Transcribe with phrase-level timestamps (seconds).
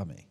[0.00, 0.26] Amém.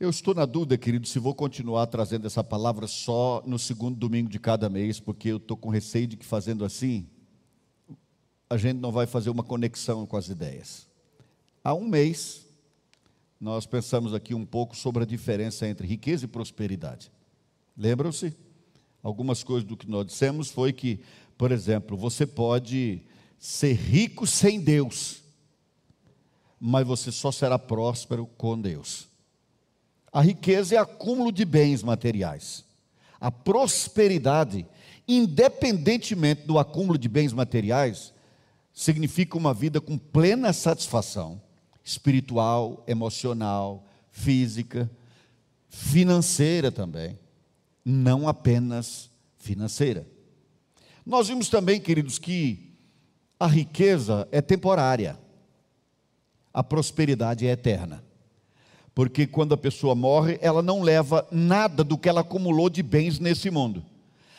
[0.00, 4.30] Eu estou na dúvida, querido, se vou continuar trazendo essa palavra só no segundo domingo
[4.30, 7.06] de cada mês, porque eu estou com receio de que fazendo assim,
[8.48, 10.86] a gente não vai fazer uma conexão com as ideias.
[11.62, 12.46] Há um mês,
[13.38, 17.12] nós pensamos aqui um pouco sobre a diferença entre riqueza e prosperidade.
[17.76, 18.34] Lembram-se?
[19.02, 21.00] Algumas coisas do que nós dissemos foi que,
[21.36, 23.02] por exemplo, você pode
[23.38, 25.23] ser rico sem Deus,
[26.66, 29.06] mas você só será próspero com Deus.
[30.10, 32.64] A riqueza é acúmulo de bens materiais.
[33.20, 34.66] A prosperidade,
[35.06, 38.14] independentemente do acúmulo de bens materiais,
[38.72, 41.38] significa uma vida com plena satisfação
[41.84, 44.90] espiritual, emocional, física,
[45.68, 47.18] financeira também,
[47.84, 50.08] não apenas financeira.
[51.04, 52.72] Nós vimos também, queridos, que
[53.38, 55.22] a riqueza é temporária,
[56.54, 58.04] a prosperidade é eterna.
[58.94, 63.18] Porque quando a pessoa morre, ela não leva nada do que ela acumulou de bens
[63.18, 63.84] nesse mundo.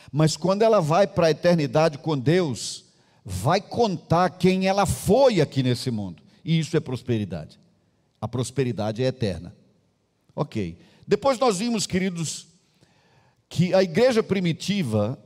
[0.10, 2.86] Mas quando ela vai para a eternidade com Deus,
[3.26, 6.24] vai contar quem ela foi aqui nesse mundo.
[6.44, 7.60] E isso é prosperidade.
[8.22, 9.54] A prosperidade é eterna.
[10.34, 10.78] Ok.
[11.06, 12.48] Depois nós vimos, queridos,
[13.50, 15.20] que a igreja primitiva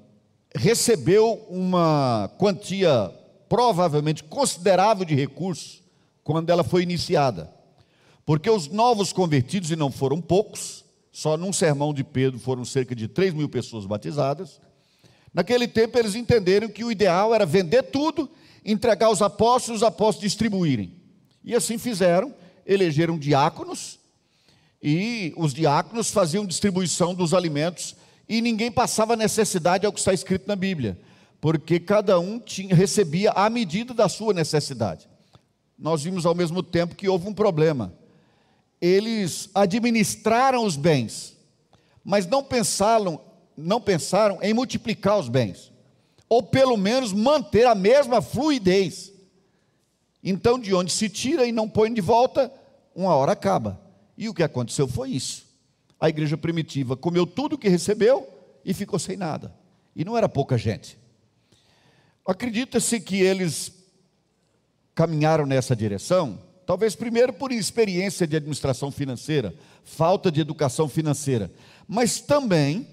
[0.55, 3.13] recebeu uma quantia
[3.47, 5.78] provavelmente considerável de recursos
[6.31, 7.51] quando ela foi iniciada.
[8.25, 12.95] Porque os novos convertidos, e não foram poucos, só num sermão de Pedro foram cerca
[12.95, 14.59] de 3 mil pessoas batizadas,
[15.33, 18.29] Naquele tempo eles entenderam que o ideal era vender tudo,
[18.65, 20.93] entregar aos apóstolos, os apóstolos distribuírem.
[21.43, 22.33] E assim fizeram,
[22.65, 23.99] elegeram diáconos,
[24.81, 27.95] e os diáconos faziam distribuição dos alimentos,
[28.27, 30.99] e ninguém passava necessidade ao que está escrito na Bíblia,
[31.39, 35.07] porque cada um tinha, recebia a medida da sua necessidade.
[35.79, 37.93] Nós vimos ao mesmo tempo que houve um problema.
[38.81, 41.37] Eles administraram os bens,
[42.03, 43.21] mas não pensaram
[43.55, 45.71] não pensaram em multiplicar os bens,
[46.29, 49.11] ou pelo menos manter a mesma fluidez.
[50.23, 52.51] Então, de onde se tira e não põe de volta,
[52.95, 53.79] uma hora acaba.
[54.17, 55.45] E o que aconteceu foi isso.
[55.99, 58.27] A igreja primitiva comeu tudo que recebeu
[58.63, 59.53] e ficou sem nada.
[59.95, 60.97] E não era pouca gente.
[62.25, 63.78] Acredita-se que eles
[64.95, 71.51] caminharam nessa direção, talvez primeiro por experiência de administração financeira, falta de educação financeira,
[71.87, 72.87] mas também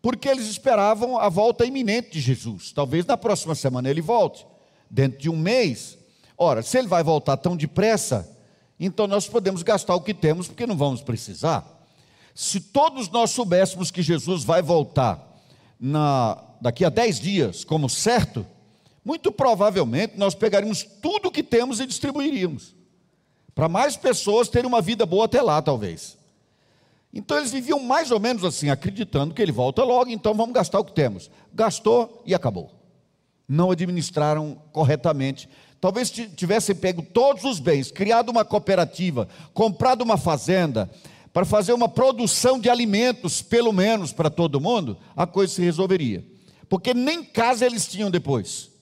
[0.00, 2.70] porque eles esperavam a volta iminente de Jesus.
[2.70, 4.46] Talvez na próxima semana ele volte,
[4.88, 5.98] dentro de um mês.
[6.38, 8.30] Ora, se ele vai voltar tão depressa,
[8.78, 11.66] então nós podemos gastar o que temos, porque não vamos precisar.
[12.34, 15.42] Se todos nós soubéssemos que Jesus vai voltar
[15.80, 18.46] na, daqui a dez dias, como certo,
[19.06, 22.74] muito provavelmente nós pegaríamos tudo o que temos e distribuiríamos.
[23.54, 26.18] Para mais pessoas terem uma vida boa até lá, talvez.
[27.14, 30.80] Então eles viviam mais ou menos assim, acreditando que ele volta logo, então vamos gastar
[30.80, 31.30] o que temos.
[31.54, 32.72] Gastou e acabou.
[33.48, 35.48] Não administraram corretamente.
[35.80, 40.90] Talvez tivessem pego todos os bens, criado uma cooperativa, comprado uma fazenda,
[41.32, 46.24] para fazer uma produção de alimentos, pelo menos para todo mundo, a coisa se resolveria.
[46.68, 48.74] Porque nem casa eles tinham depois.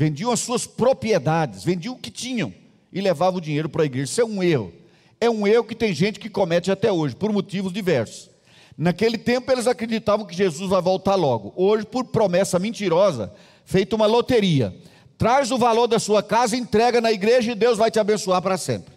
[0.00, 2.54] Vendiam as suas propriedades, vendiam o que tinham
[2.92, 4.10] e levavam o dinheiro para a igreja.
[4.10, 4.72] Isso é um erro
[5.20, 8.30] é um erro que tem gente que comete até hoje, por motivos diversos.
[8.76, 11.52] Naquele tempo eles acreditavam que Jesus vai voltar logo.
[11.54, 13.30] Hoje, por promessa mentirosa,
[13.66, 14.74] feita uma loteria.
[15.18, 18.56] Traz o valor da sua casa, entrega na igreja e Deus vai te abençoar para
[18.56, 18.94] sempre.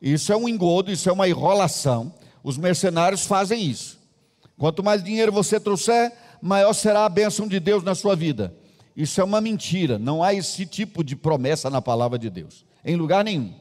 [0.00, 2.14] Isso é um engodo, isso é uma enrolação.
[2.44, 3.98] Os mercenários fazem isso.
[4.56, 8.54] Quanto mais dinheiro você trouxer, maior será a bênção de Deus na sua vida.
[8.98, 12.96] Isso é uma mentira, não há esse tipo de promessa na palavra de Deus, em
[12.96, 13.54] lugar nenhum.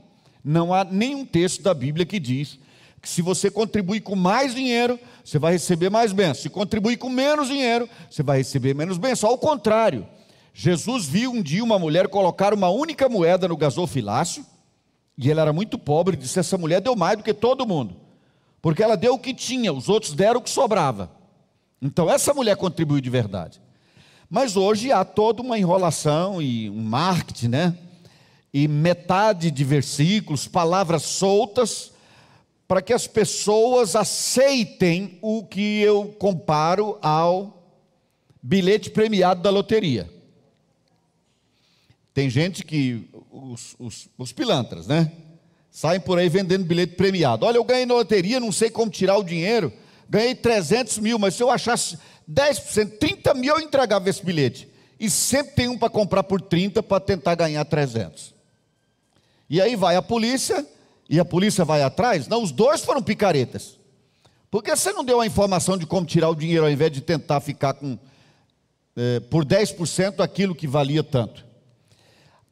[0.43, 2.57] Não há nenhum texto da Bíblia que diz
[2.99, 6.41] que se você contribuir com mais dinheiro, você vai receber mais bênção.
[6.41, 9.29] Se contribuir com menos dinheiro, você vai receber menos bênção.
[9.29, 10.07] Ao contrário,
[10.55, 14.43] Jesus viu um dia uma mulher colocar uma única moeda no gasofilácio,
[15.15, 17.95] e ele era muito pobre, disse: Essa mulher deu mais do que todo mundo,
[18.59, 21.11] porque ela deu o que tinha, os outros deram o que sobrava.
[21.79, 23.66] Então, essa mulher contribuiu de verdade.
[24.29, 27.77] Mas hoje há toda uma enrolação e um marketing, né?
[28.53, 31.91] e metade de versículos, palavras soltas,
[32.67, 37.63] para que as pessoas aceitem o que eu comparo ao
[38.41, 40.09] bilhete premiado da loteria.
[42.13, 45.11] Tem gente que, os, os, os pilantras, né?
[45.69, 47.45] Saem por aí vendendo bilhete premiado.
[47.45, 49.71] Olha, eu ganhei na loteria, não sei como tirar o dinheiro,
[50.09, 51.97] ganhei 300 mil, mas se eu achasse
[52.29, 54.67] 10%, 30 mil, eu entregava esse bilhete.
[54.99, 58.33] E sempre tem um para comprar por 30 para tentar ganhar 300.
[59.49, 60.65] E aí vai a polícia
[61.09, 62.27] e a polícia vai atrás?
[62.27, 63.77] Não, os dois foram picaretas.
[64.49, 67.01] Por que você não deu a informação de como tirar o dinheiro ao invés de
[67.01, 67.97] tentar ficar com
[68.95, 71.45] é, por 10% aquilo que valia tanto?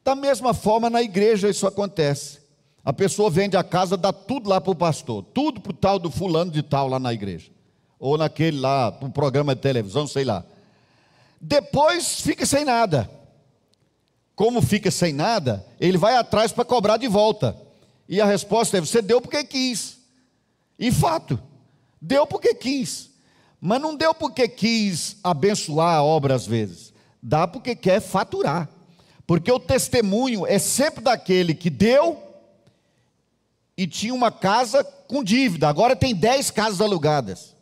[0.04, 2.45] Da mesma forma, na igreja isso acontece.
[2.86, 5.98] A pessoa vende a casa, dá tudo lá para o pastor, tudo para o tal
[5.98, 7.50] do fulano de tal lá na igreja.
[7.98, 10.44] Ou naquele lá, um programa de televisão, sei lá.
[11.40, 13.10] Depois fica sem nada.
[14.36, 17.56] Como fica sem nada, ele vai atrás para cobrar de volta.
[18.08, 19.98] E a resposta é: você deu porque quis.
[20.78, 21.40] E fato,
[22.00, 23.10] deu porque quis.
[23.60, 26.92] Mas não deu porque quis abençoar a obra às vezes.
[27.20, 28.68] Dá porque quer faturar.
[29.26, 32.25] Porque o testemunho é sempre daquele que deu
[33.76, 37.54] e tinha uma casa com dívida, agora tem 10 casas alugadas.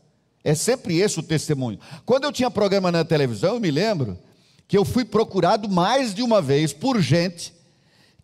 [0.44, 1.78] É sempre esse o testemunho.
[2.04, 4.18] Quando eu tinha programa na televisão, eu me lembro
[4.68, 7.52] que eu fui procurado mais de uma vez por gente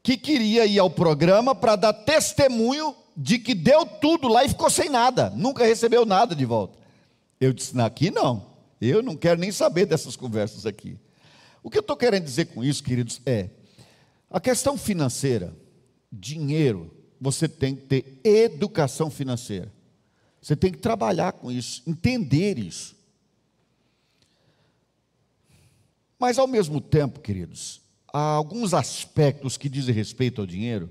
[0.03, 4.71] que queria ir ao programa para dar testemunho de que deu tudo lá e ficou
[4.71, 6.79] sem nada, nunca recebeu nada de volta.
[7.41, 8.47] Eu disse: aqui não,
[8.81, 10.99] eu não quero nem saber dessas conversas aqui.
[11.63, 13.51] O que eu estou querendo dizer com isso, queridos, é
[14.31, 15.55] a questão financeira,
[16.11, 19.71] dinheiro, você tem que ter educação financeira.
[20.41, 22.97] Você tem que trabalhar com isso, entender isso.
[26.19, 27.83] Mas ao mesmo tempo, queridos,
[28.13, 30.91] há alguns aspectos que dizem respeito ao dinheiro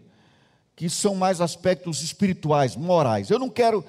[0.76, 3.30] que são mais aspectos espirituais, morais.
[3.30, 3.84] Eu não quero,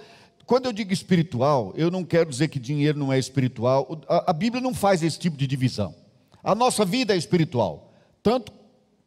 [0.44, 4.02] quando eu digo espiritual, eu não quero dizer que dinheiro não é espiritual.
[4.08, 5.94] A, a Bíblia não faz esse tipo de divisão.
[6.42, 7.92] A nossa vida é espiritual,
[8.22, 8.52] tanto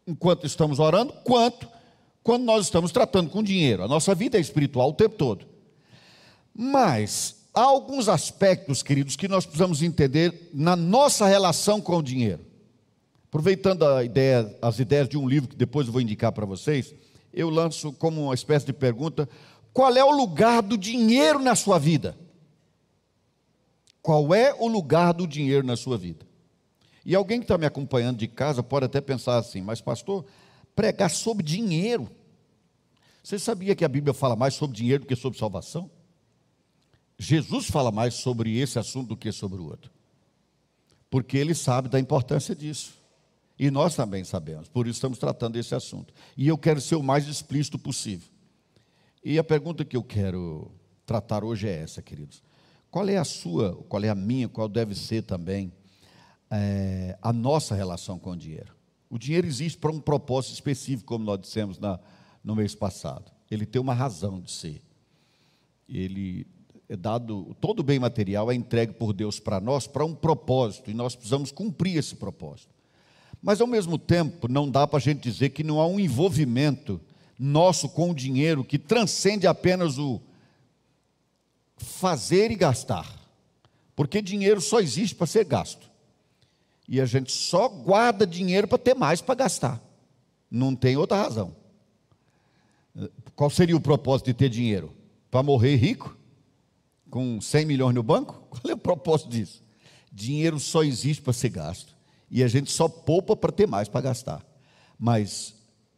[0.07, 1.67] enquanto estamos orando, quanto
[2.23, 3.83] quando nós estamos tratando com dinheiro.
[3.83, 5.45] A nossa vida é espiritual o tempo todo.
[6.55, 12.39] Mas há alguns aspectos, queridos, que nós precisamos entender na nossa relação com o dinheiro.
[13.27, 16.93] Aproveitando ideia, as ideias de um livro que depois eu vou indicar para vocês,
[17.33, 19.27] eu lanço como uma espécie de pergunta:
[19.73, 22.15] qual é o lugar do dinheiro na sua vida?
[24.01, 26.25] Qual é o lugar do dinheiro na sua vida?
[27.05, 30.25] E alguém que está me acompanhando de casa pode até pensar assim, mas pastor,
[30.75, 32.09] pregar sobre dinheiro.
[33.23, 35.89] Você sabia que a Bíblia fala mais sobre dinheiro do que sobre salvação?
[37.17, 39.91] Jesus fala mais sobre esse assunto do que sobre o outro.
[41.09, 43.01] Porque ele sabe da importância disso.
[43.57, 46.13] E nós também sabemos, por isso estamos tratando desse assunto.
[46.35, 48.27] E eu quero ser o mais explícito possível.
[49.23, 50.71] E a pergunta que eu quero
[51.05, 52.43] tratar hoje é essa, queridos.
[52.89, 55.71] Qual é a sua, qual é a minha, qual deve ser também
[56.51, 58.75] é, a nossa relação com o dinheiro?
[59.13, 61.99] O dinheiro existe para um propósito específico, como nós dissemos na,
[62.43, 63.31] no mês passado.
[63.51, 64.81] Ele tem uma razão de ser.
[65.87, 66.47] Ele
[66.89, 70.95] é dado, todo bem material é entregue por Deus para nós para um propósito, e
[70.95, 72.73] nós precisamos cumprir esse propósito.
[73.39, 76.99] Mas, ao mesmo tempo, não dá para a gente dizer que não há um envolvimento
[77.37, 80.19] nosso com o dinheiro que transcende apenas o
[81.77, 83.15] fazer e gastar.
[83.95, 85.92] Porque dinheiro só existe para ser gasto.
[86.87, 89.81] E a gente só guarda dinheiro para ter mais para gastar.
[90.49, 91.55] Não tem outra razão.
[93.35, 94.93] Qual seria o propósito de ter dinheiro?
[95.31, 96.17] Para morrer rico?
[97.13, 98.41] com 100 milhões no banco?
[98.49, 99.61] Qual é o propósito disso?
[100.11, 101.95] Dinheiro só existe para ser gasto.
[102.29, 104.43] E a gente só poupa para ter mais para gastar.
[104.97, 105.53] Mas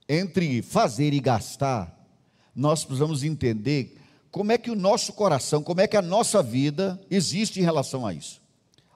[0.10, 2.06] entre fazer e gastar,
[2.54, 3.98] nós precisamos entender
[4.30, 8.06] como é que o nosso coração, como é que a nossa vida existe em relação
[8.06, 8.42] a isso.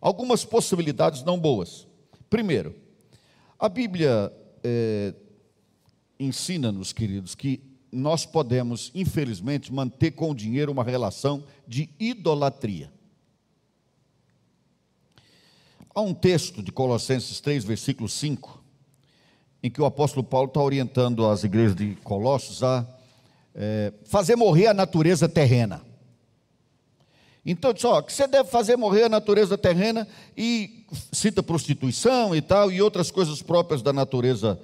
[0.01, 1.87] Algumas possibilidades não boas.
[2.29, 2.75] Primeiro,
[3.57, 4.31] a Bíblia
[4.63, 5.13] é,
[6.19, 12.91] ensina-nos, queridos, que nós podemos, infelizmente, manter com o dinheiro uma relação de idolatria.
[15.93, 18.63] Há um texto de Colossenses 3, versículo 5,
[19.61, 22.87] em que o apóstolo Paulo está orientando as igrejas de Colossos a
[23.55, 25.88] é, fazer morrer a natureza terrena.
[27.49, 32.41] Então, diz, ó, que você deve fazer morrer a natureza terrena e cita prostituição e
[32.41, 34.59] tal, e outras coisas próprias da natureza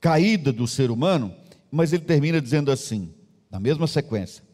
[0.00, 1.34] caída do ser humano
[1.74, 3.12] mas ele termina dizendo assim,
[3.50, 4.44] na mesma sequência: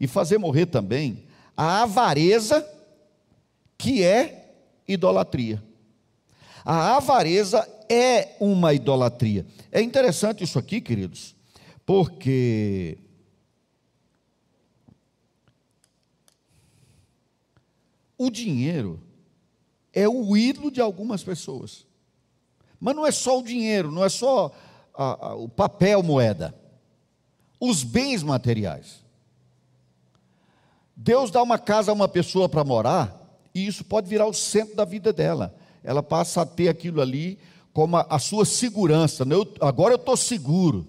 [0.00, 1.24] e fazer morrer também
[1.54, 2.66] a avareza,
[3.76, 4.54] que é
[4.88, 5.62] idolatria.
[6.64, 9.44] A avareza é uma idolatria.
[9.70, 11.36] É interessante isso aqui, queridos,
[11.84, 12.96] porque
[18.18, 19.00] o dinheiro
[19.92, 21.86] é o ídolo de algumas pessoas.
[22.80, 24.52] Mas não é só o dinheiro, não é só
[24.92, 26.54] a, a, o papel moeda,
[27.60, 29.04] os bens materiais.
[30.94, 34.74] Deus dá uma casa a uma pessoa para morar, e isso pode virar o centro
[34.74, 35.54] da vida dela.
[35.82, 37.38] Ela passa a ter aquilo ali
[37.72, 39.24] como a, a sua segurança.
[39.24, 39.36] Né?
[39.36, 40.86] Eu, agora eu estou seguro.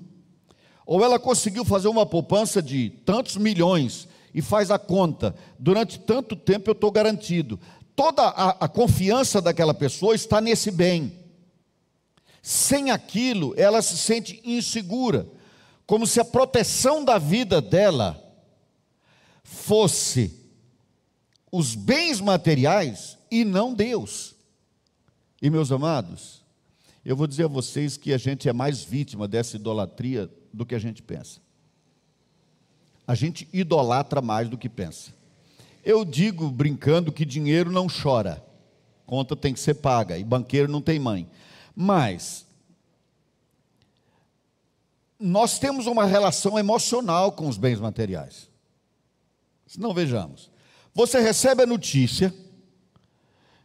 [0.85, 6.35] ou ela conseguiu fazer uma poupança de tantos milhões e faz a conta, durante tanto
[6.35, 7.59] tempo eu estou garantido.
[7.95, 11.13] Toda a, a confiança daquela pessoa está nesse bem.
[12.41, 15.27] Sem aquilo, ela se sente insegura,
[15.85, 18.23] como se a proteção da vida dela
[19.43, 20.39] fosse
[21.51, 24.35] os bens materiais e não Deus.
[25.41, 26.43] E meus amados,
[27.03, 30.75] eu vou dizer a vocês que a gente é mais vítima dessa idolatria do que
[30.75, 31.41] a gente pensa.
[33.09, 35.11] A gente idolatra mais do que pensa.
[35.83, 38.45] Eu digo brincando que dinheiro não chora,
[39.03, 41.27] conta tem que ser paga e banqueiro não tem mãe.
[41.75, 42.45] Mas
[45.19, 48.47] nós temos uma relação emocional com os bens materiais.
[49.65, 50.51] Se não vejamos,
[50.93, 52.31] você recebe a notícia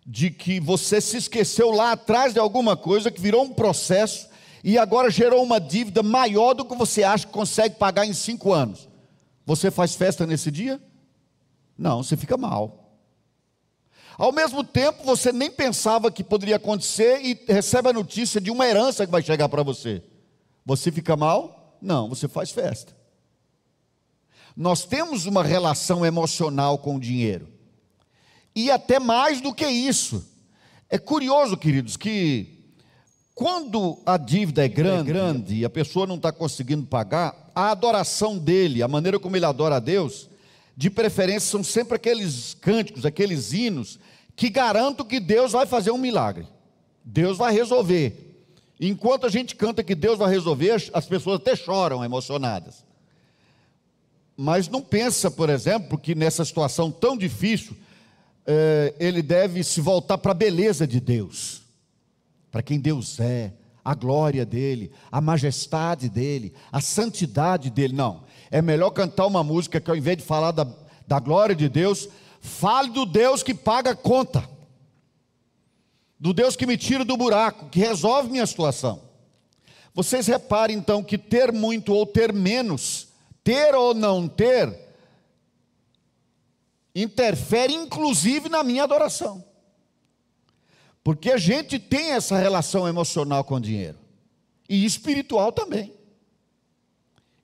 [0.06, 4.26] de que você se esqueceu lá atrás de alguma coisa que virou um processo
[4.64, 8.50] e agora gerou uma dívida maior do que você acha que consegue pagar em cinco
[8.50, 8.93] anos.
[9.46, 10.80] Você faz festa nesse dia?
[11.76, 12.84] Não, você fica mal.
[14.16, 18.66] Ao mesmo tempo, você nem pensava que poderia acontecer e recebe a notícia de uma
[18.66, 20.02] herança que vai chegar para você.
[20.64, 21.76] Você fica mal?
[21.82, 22.96] Não, você faz festa.
[24.56, 27.48] Nós temos uma relação emocional com o dinheiro.
[28.54, 30.24] E até mais do que isso.
[30.88, 32.63] É curioso, queridos, que
[33.34, 37.70] quando a dívida é grande, é grande e a pessoa não está conseguindo pagar, a
[37.70, 40.28] adoração dele, a maneira como ele adora a Deus,
[40.76, 43.98] de preferência são sempre aqueles cânticos, aqueles hinos
[44.36, 46.46] que garantam que Deus vai fazer um milagre.
[47.04, 48.44] Deus vai resolver.
[48.80, 52.84] Enquanto a gente canta que Deus vai resolver, as pessoas até choram emocionadas.
[54.36, 57.76] Mas não pensa, por exemplo, que nessa situação tão difícil,
[58.46, 61.63] eh, ele deve se voltar para a beleza de Deus,
[62.54, 63.52] para quem Deus é,
[63.84, 67.92] a glória dele, a majestade dele, a santidade dele.
[67.92, 68.22] Não.
[68.48, 70.64] É melhor cantar uma música que ao invés de falar da,
[71.04, 72.08] da glória de Deus,
[72.40, 74.48] fale do Deus que paga a conta,
[76.16, 79.02] do Deus que me tira do buraco, que resolve minha situação.
[79.92, 83.08] Vocês reparem então que ter muito ou ter menos,
[83.42, 84.78] ter ou não ter,
[86.94, 89.44] interfere inclusive na minha adoração.
[91.04, 93.98] Porque a gente tem essa relação emocional com o dinheiro
[94.66, 95.92] e espiritual também.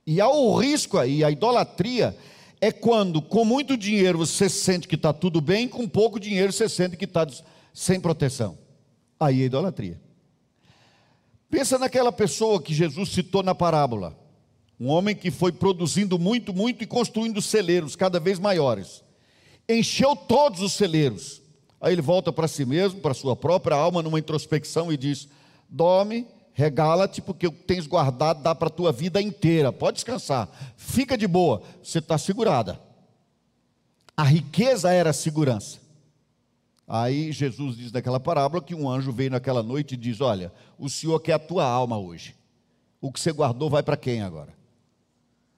[0.07, 2.17] E há o risco aí, a idolatria
[2.59, 6.71] é quando com muito dinheiro você sente que está tudo bem, com pouco dinheiro você
[6.71, 7.27] sente que está
[7.75, 8.59] sem proteção.
[9.21, 10.01] Aí é idolatria.
[11.51, 14.17] Pensa naquela pessoa que Jesus citou na parábola.
[14.79, 19.05] Um homem que foi produzindo muito, muito e construindo celeiros cada vez maiores.
[19.69, 21.40] Encheu todos os celeiros.
[21.81, 25.29] Aí ele volta para si mesmo, para sua própria alma, numa introspecção e diz:
[25.69, 29.73] Dorme regala-te, porque o que tens guardado dá para a tua vida inteira.
[29.73, 32.79] Pode descansar, fica de boa, você está segurada.
[34.17, 35.79] A riqueza era a segurança.
[36.87, 40.91] Aí Jesus diz naquela parábola que um anjo veio naquela noite e diz: Olha, o
[40.91, 42.35] Senhor quer a tua alma hoje.
[43.01, 44.53] O que você guardou vai para quem agora?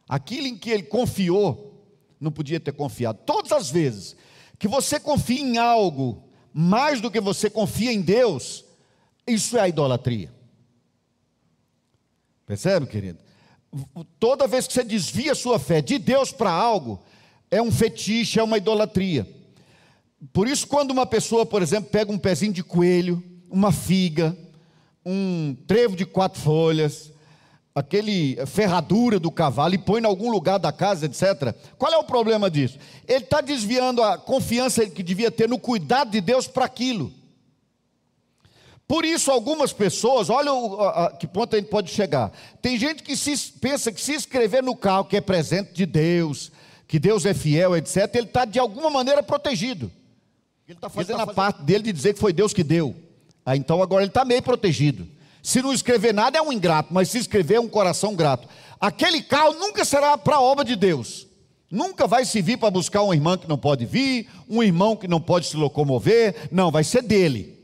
[0.08, 1.84] Aquilo em que ele confiou,
[2.20, 3.18] não podia ter confiado.
[3.24, 4.14] Todas as vezes
[4.62, 6.23] que você confia em algo
[6.54, 8.64] mais do que você confia em Deus,
[9.26, 10.33] isso é a idolatria.
[12.47, 13.19] Percebe, querido?
[14.21, 17.02] Toda vez que você desvia sua fé de Deus para algo,
[17.50, 19.28] é um fetiche, é uma idolatria.
[20.33, 24.38] Por isso, quando uma pessoa, por exemplo, pega um pezinho de coelho, uma figa,
[25.04, 27.12] um trevo de quatro folhas,
[27.74, 31.54] aquele ferradura do cavalo e põe em algum lugar da casa, etc.
[31.78, 32.78] Qual é o problema disso?
[33.08, 37.12] Ele está desviando a confiança que devia ter no cuidado de Deus para aquilo.
[38.86, 42.30] Por isso, algumas pessoas, olha o, a, a, que ponto a gente pode chegar.
[42.60, 46.52] Tem gente que se, pensa que se escrever no carro que é presente de Deus,
[46.86, 49.90] que Deus é fiel, etc., ele está de alguma maneira protegido.
[50.68, 52.94] Ele está fazendo, tá fazendo a parte dele de dizer que foi Deus que deu.
[53.46, 55.08] Ah, então agora ele está meio protegido.
[55.42, 58.49] Se não escrever nada é um ingrato, mas se escrever é um coração grato.
[58.80, 61.26] Aquele carro nunca será para a obra de Deus.
[61.68, 65.20] Nunca vai servir para buscar uma irmã que não pode vir, um irmão que não
[65.20, 66.49] pode se locomover.
[66.52, 67.58] Não, vai ser dele.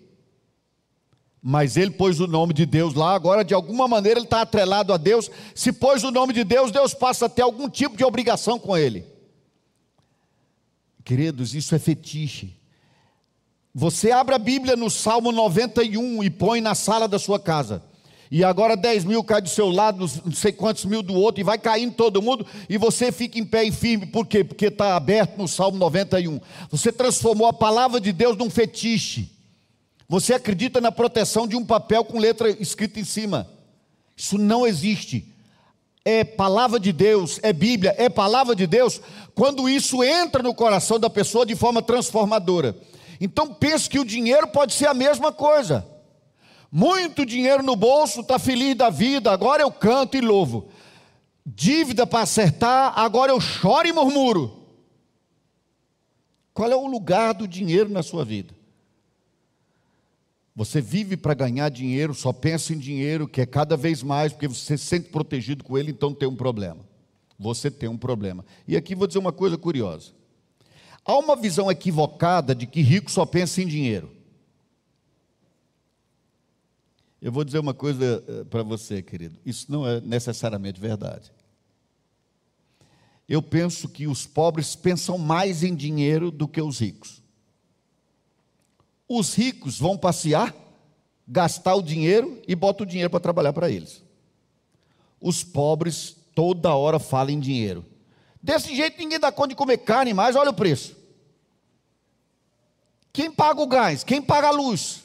[1.41, 4.93] Mas ele pôs o nome de Deus lá, agora de alguma maneira ele está atrelado
[4.93, 5.31] a Deus.
[5.55, 8.77] Se pôs o nome de Deus, Deus passa a ter algum tipo de obrigação com
[8.77, 9.07] ele.
[11.05, 12.58] Queridos, isso é fetiche.
[13.79, 17.81] Você abre a Bíblia no Salmo 91 e põe na sala da sua casa.
[18.29, 21.45] E agora 10 mil cai do seu lado, não sei quantos mil do outro, e
[21.45, 24.05] vai caindo todo mundo, e você fica em pé e firme.
[24.05, 24.43] Por quê?
[24.43, 26.41] Porque está aberto no Salmo 91.
[26.73, 29.31] Você transformou a palavra de Deus num fetiche.
[30.09, 33.49] Você acredita na proteção de um papel com letra escrita em cima.
[34.17, 35.25] Isso não existe.
[36.05, 39.01] é palavra de Deus, é Bíblia, é palavra de Deus,
[39.37, 42.75] quando isso entra no coração da pessoa de forma transformadora.
[43.21, 45.87] Então pense que o dinheiro pode ser a mesma coisa.
[46.71, 50.69] Muito dinheiro no bolso, está feliz da vida, agora eu canto e louvo.
[51.45, 54.59] Dívida para acertar, agora eu choro e murmuro.
[56.53, 58.55] Qual é o lugar do dinheiro na sua vida?
[60.55, 64.77] Você vive para ganhar dinheiro, só pensa em dinheiro, quer cada vez mais, porque você
[64.77, 66.85] se sente protegido com ele, então tem um problema.
[67.39, 68.45] Você tem um problema.
[68.67, 70.18] E aqui vou dizer uma coisa curiosa.
[71.09, 74.15] Há uma visão equivocada de que rico só pensa em dinheiro.
[77.23, 79.39] Eu vou dizer uma coisa eh, para você, querido.
[79.43, 81.33] Isso não é necessariamente verdade.
[83.27, 87.23] Eu penso que os pobres pensam mais em dinheiro do que os ricos.
[89.09, 90.55] Os ricos vão passear,
[91.27, 94.03] gastar o dinheiro e botam o dinheiro para trabalhar para eles.
[95.19, 97.83] Os pobres toda hora falam em dinheiro.
[98.43, 100.98] Desse jeito ninguém dá conta de comer carne mais, olha o preço.
[103.13, 104.05] Quem paga o gás?
[104.05, 105.03] Quem paga a luz?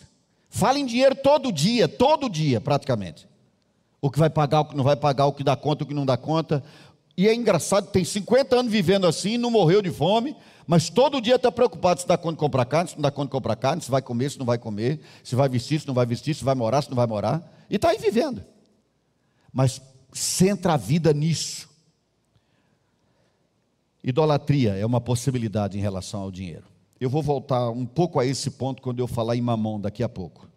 [0.50, 3.28] Fala em dinheiro todo dia, todo dia praticamente.
[4.00, 5.94] O que vai pagar, o que não vai pagar, o que dá conta, o que
[5.94, 6.64] não dá conta.
[7.18, 10.36] E é engraçado, tem 50 anos vivendo assim, não morreu de fome,
[10.68, 13.28] mas todo dia está preocupado se dá conta de comprar carne, se não dá conta
[13.28, 15.94] de comprar carne, se vai comer, se não vai comer, se vai vestir, se não
[15.94, 17.42] vai vestir, se vai morar, se não vai morar.
[17.70, 18.44] E está aí vivendo.
[19.52, 19.82] Mas
[20.12, 21.70] centra a vida nisso.
[24.04, 26.73] Idolatria é uma possibilidade em relação ao dinheiro.
[27.04, 30.08] Eu vou voltar um pouco a esse ponto quando eu falar em mamão daqui a
[30.08, 30.48] pouco.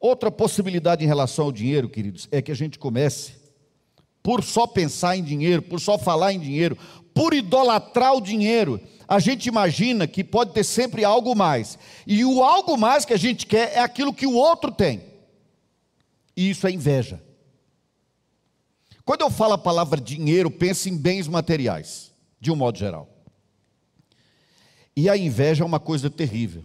[0.00, 3.34] Outra possibilidade em relação ao dinheiro, queridos, é que a gente comece
[4.22, 6.78] por só pensar em dinheiro, por só falar em dinheiro,
[7.12, 11.78] por idolatrar o dinheiro, a gente imagina que pode ter sempre algo mais.
[12.06, 15.02] E o algo mais que a gente quer é aquilo que o outro tem.
[16.34, 17.22] E isso é inveja.
[19.04, 22.10] Quando eu falo a palavra dinheiro, pense em bens materiais,
[22.40, 23.13] de um modo geral.
[24.96, 26.64] E a inveja é uma coisa terrível.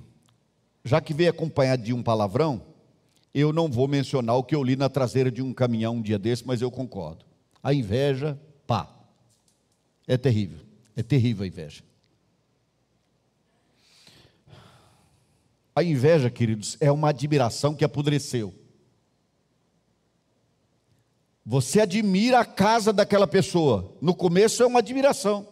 [0.83, 2.61] Já que veio acompanhado de um palavrão,
[3.33, 6.19] eu não vou mencionar o que eu li na traseira de um caminhão um dia
[6.19, 7.25] desse, mas eu concordo.
[7.61, 8.89] A inveja, pá,
[10.07, 10.59] é terrível.
[10.95, 11.83] É terrível a inveja.
[15.75, 18.53] A inveja, queridos, é uma admiração que apodreceu.
[21.45, 23.95] Você admira a casa daquela pessoa.
[24.01, 25.47] No começo é uma admiração.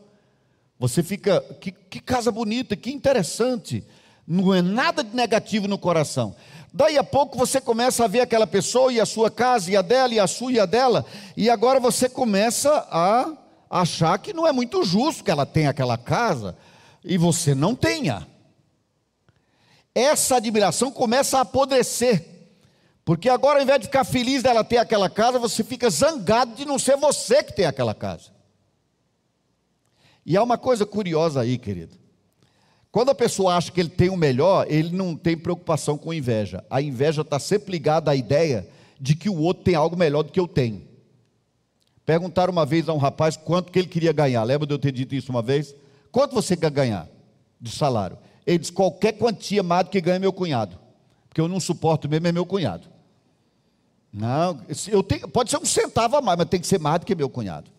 [0.79, 3.83] Você fica, que, que casa bonita, que interessante.
[4.27, 6.35] Não é nada de negativo no coração.
[6.73, 9.81] Daí a pouco você começa a ver aquela pessoa e a sua casa, e a
[9.81, 13.33] dela, e a sua e a dela, e agora você começa a
[13.69, 16.55] achar que não é muito justo que ela tenha aquela casa
[17.03, 18.27] e você não tenha.
[19.95, 22.23] Essa admiração começa a apodrecer,
[23.03, 26.65] porque agora, ao invés de ficar feliz dela ter aquela casa, você fica zangado de
[26.65, 28.36] não ser você que tem aquela casa.
[30.27, 31.95] E há uma coisa curiosa aí, querido.
[32.91, 36.65] Quando a pessoa acha que ele tem o melhor, ele não tem preocupação com inveja.
[36.69, 38.67] A inveja está sempre ligada à ideia
[38.99, 40.85] de que o outro tem algo melhor do que eu tenho.
[42.05, 44.43] Perguntaram uma vez a um rapaz quanto que ele queria ganhar.
[44.43, 45.73] Lembra de eu ter dito isso uma vez?
[46.11, 47.07] Quanto você quer ganhar
[47.61, 48.17] de salário?
[48.45, 50.77] Ele disse: qualquer quantia mais do que ganha meu cunhado.
[51.29, 52.89] Porque eu não suporto mesmo é meu cunhado.
[54.11, 54.59] Não,
[54.89, 57.15] eu tenho, pode ser um centavo a mais, mas tem que ser mais do que
[57.15, 57.76] meu cunhado.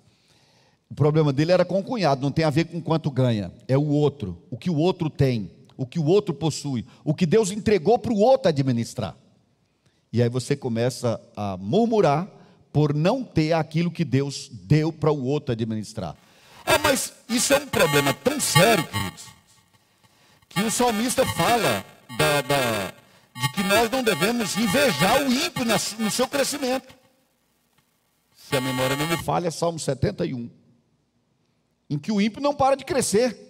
[0.91, 3.77] O problema dele era com o cunhado, não tem a ver com quanto ganha, é
[3.77, 7.51] o outro, o que o outro tem, o que o outro possui, o que Deus
[7.51, 9.15] entregou para o outro administrar.
[10.11, 12.27] E aí você começa a murmurar
[12.73, 16.17] por não ter aquilo que Deus deu para o outro administrar.
[16.65, 19.25] Ah, mas isso é um problema tão sério, queridos,
[20.49, 21.85] que o salmista fala
[22.17, 22.95] da, da,
[23.41, 25.65] de que nós não devemos invejar o ímpio
[25.99, 26.97] no seu crescimento.
[28.35, 30.58] Se a memória não me falha, Salmo 71
[31.89, 33.47] em que o ímpio não para de crescer.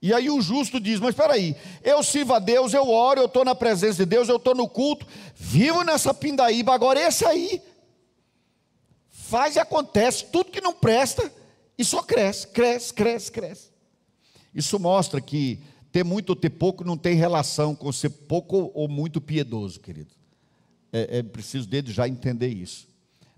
[0.00, 3.26] E aí o justo diz: Mas espera aí, eu sirvo a Deus, eu oro, eu
[3.26, 7.62] estou na presença de Deus, eu estou no culto, vivo nessa pindaíba, agora esse aí
[9.32, 11.32] faz e acontece tudo que não presta
[11.78, 13.70] e só cresce, cresce, cresce, cresce.
[14.54, 15.58] Isso mostra que
[15.90, 20.10] ter muito ou ter pouco não tem relação com ser pouco ou muito piedoso, querido.
[20.92, 22.86] É, é preciso dele já entender isso.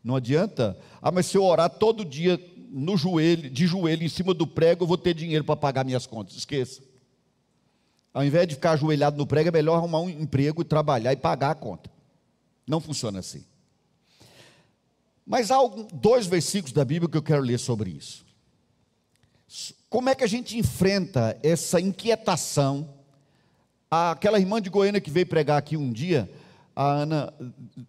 [0.03, 2.38] Não adianta, ah, mas se eu orar todo dia
[2.77, 6.07] no joelho, de joelho em cima do prego, eu vou ter dinheiro para pagar minhas
[6.07, 6.35] contas.
[6.37, 6.83] Esqueça.
[8.13, 11.17] Ao invés de ficar ajoelhado no prego, é melhor arrumar um emprego e trabalhar e
[11.17, 11.89] pagar a conta.
[12.67, 13.45] Não funciona assim.
[15.25, 15.59] Mas há
[15.93, 18.27] dois versículos da Bíblia que eu quero ler sobre isso.
[19.89, 22.93] Como é que a gente enfrenta essa inquietação?
[23.89, 26.29] Aquela irmã de Goiânia que veio pregar aqui um dia,
[26.77, 27.33] A Ana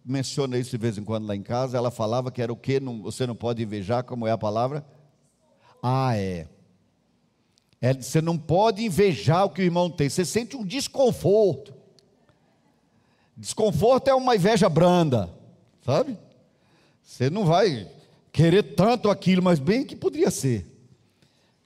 [0.04, 1.76] menciona isso de vez em quando lá em casa.
[1.76, 4.86] Ela falava que era o que você não pode invejar, como é a palavra?
[5.82, 6.46] Ah, é.
[7.80, 7.94] é.
[7.94, 10.08] Você não pode invejar o que o irmão tem.
[10.08, 11.74] Você sente um desconforto.
[13.36, 15.30] Desconforto é uma inveja branda,
[15.84, 16.16] sabe?
[17.02, 17.90] Você não vai
[18.32, 20.66] querer tanto aquilo, mas bem que poderia ser.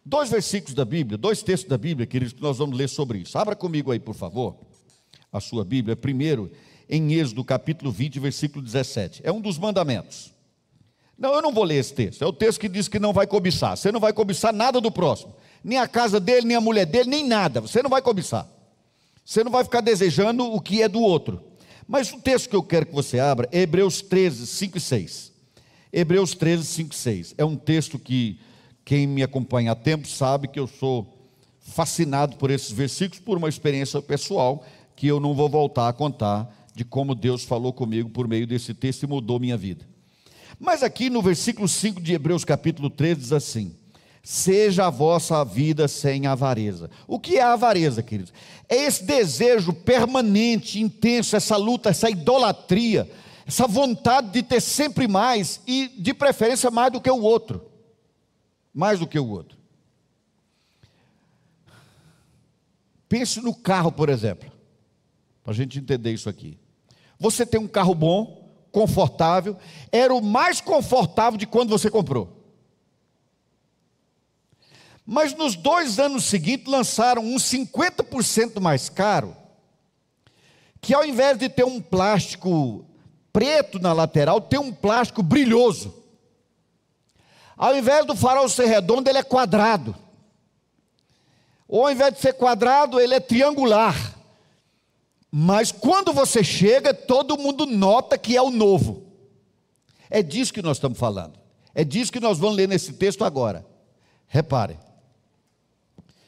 [0.04, 3.38] Dois versículos da Bíblia, dois textos da Bíblia, queridos, que nós vamos ler sobre isso.
[3.38, 4.56] Abra comigo aí, por favor,
[5.32, 5.94] a sua Bíblia.
[5.94, 6.50] Primeiro,
[6.90, 9.22] em Êxodo capítulo 20, versículo 17.
[9.24, 10.32] É um dos mandamentos.
[11.16, 12.22] Não, eu não vou ler esse texto.
[12.22, 13.76] É o texto que diz que não vai cobiçar.
[13.76, 15.32] Você não vai cobiçar nada do próximo.
[15.62, 17.60] Nem a casa dele, nem a mulher dele, nem nada.
[17.60, 18.48] Você não vai cobiçar.
[19.24, 21.40] Você não vai ficar desejando o que é do outro.
[21.86, 25.32] Mas o texto que eu quero que você abra é Hebreus 13, 5 e 6.
[25.92, 27.34] Hebreus 13, 5 e 6.
[27.38, 28.40] É um texto que
[28.84, 31.06] quem me acompanha há tempo sabe que eu sou
[31.60, 34.64] fascinado por esses versículos, por uma experiência pessoal
[34.96, 38.72] que eu não vou voltar a contar de como Deus falou comigo por meio desse
[38.72, 39.86] texto e mudou minha vida.
[40.58, 43.76] Mas aqui no versículo 5 de Hebreus capítulo 13 diz assim:
[44.22, 46.90] Seja a vossa vida sem avareza.
[47.06, 48.32] O que é avareza, queridos?
[48.66, 53.10] É esse desejo permanente, intenso, essa luta, essa idolatria,
[53.46, 57.62] essa vontade de ter sempre mais e, de preferência, mais do que o outro.
[58.72, 59.58] Mais do que o outro.
[63.06, 64.50] Pense no carro, por exemplo,
[65.42, 66.58] para a gente entender isso aqui.
[67.20, 69.56] Você tem um carro bom, confortável,
[69.92, 72.40] era o mais confortável de quando você comprou.
[75.04, 79.36] Mas nos dois anos seguintes lançaram um 50% mais caro,
[80.80, 82.86] que ao invés de ter um plástico
[83.30, 85.94] preto na lateral, tem um plástico brilhoso.
[87.56, 89.94] Ao invés do farol ser redondo, ele é quadrado.
[91.68, 94.19] Ou ao invés de ser quadrado, ele é triangular.
[95.30, 99.06] Mas quando você chega, todo mundo nota que é o novo.
[100.08, 101.38] É disso que nós estamos falando.
[101.72, 103.64] É disso que nós vamos ler nesse texto agora.
[104.26, 104.76] Repare.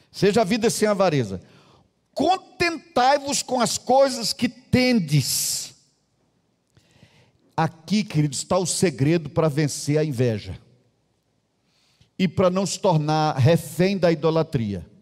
[0.09, 1.41] Seja a vida sem avareza.
[2.13, 5.73] Contentai-vos com as coisas que tendes.
[7.57, 10.57] Aqui, queridos, está o segredo para vencer a inveja
[12.17, 14.92] e para não se tornar refém da idolatria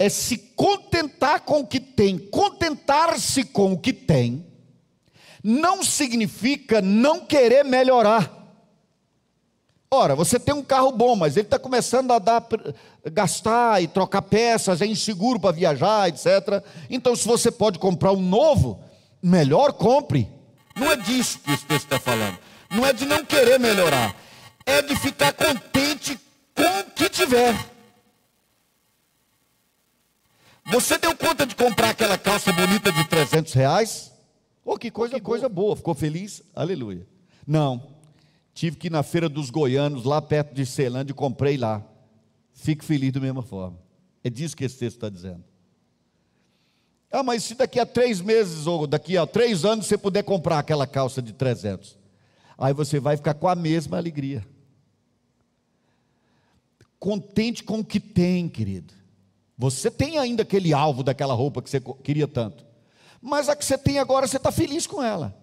[0.00, 2.16] é se contentar com o que tem.
[2.16, 4.46] Contentar-se com o que tem
[5.44, 8.34] não significa não querer melhorar.
[9.90, 12.46] Ora, você tem um carro bom, mas ele está começando a dar,
[13.12, 16.64] gastar e trocar peças, é inseguro para viajar, etc.
[16.88, 18.82] Então, se você pode comprar um novo,
[19.22, 20.26] melhor compre.
[20.76, 22.38] Não é disso que esse texto está falando.
[22.70, 24.16] Não é de não querer melhorar.
[24.64, 26.18] É de ficar contente
[26.54, 27.54] com o que tiver.
[30.70, 34.12] Você deu conta de comprar aquela calça bonita de 300 reais?
[34.64, 35.74] Oh, que coisa, que coisa boa.
[35.74, 36.42] Ficou feliz?
[36.54, 37.04] Aleluia.
[37.44, 37.96] Não.
[38.54, 41.84] Tive que ir na feira dos goianos, lá perto de Ceilândia, e comprei lá.
[42.54, 43.80] Fico feliz da mesma forma.
[44.22, 45.42] É disso que esse texto está dizendo.
[47.10, 50.60] Ah, mas se daqui a três meses ou daqui a três anos você puder comprar
[50.60, 51.98] aquela calça de 300,
[52.56, 54.46] aí você vai ficar com a mesma alegria.
[56.96, 58.99] Contente com o que tem, querido.
[59.60, 62.64] Você tem ainda aquele alvo daquela roupa que você queria tanto.
[63.20, 65.36] Mas a que você tem agora, você está feliz com ela.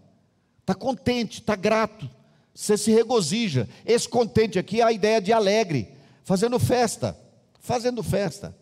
[0.60, 2.10] Está contente, está grato.
[2.52, 3.70] Você se regozija.
[3.86, 7.16] Esse contente aqui é a ideia de alegre, fazendo festa.
[7.60, 8.58] Fazendo festa.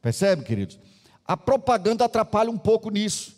[0.00, 0.78] Percebe, queridos?
[1.24, 3.34] A propaganda atrapalha um pouco nisso.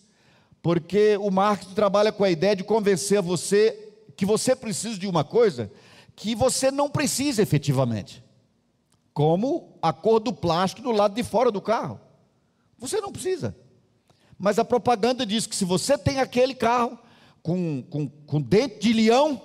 [0.60, 5.24] Porque o marketing trabalha com a ideia de convencer você que você precisa de uma
[5.24, 5.72] coisa
[6.14, 8.22] que você não precisa efetivamente
[9.18, 11.98] como a cor do plástico do lado de fora do carro.
[12.78, 13.52] Você não precisa.
[14.38, 16.96] Mas a propaganda diz que se você tem aquele carro
[17.42, 19.42] com, com, com dente de leão,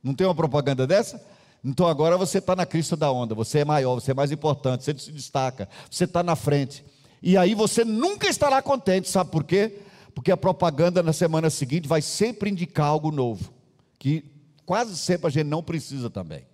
[0.00, 1.20] não tem uma propaganda dessa?
[1.64, 4.84] Então agora você está na crista da onda, você é maior, você é mais importante,
[4.84, 6.84] você se destaca, você está na frente.
[7.20, 9.80] E aí você nunca estará contente, sabe por quê?
[10.14, 13.52] Porque a propaganda na semana seguinte vai sempre indicar algo novo,
[13.98, 14.30] que
[14.64, 16.46] quase sempre a gente não precisa também.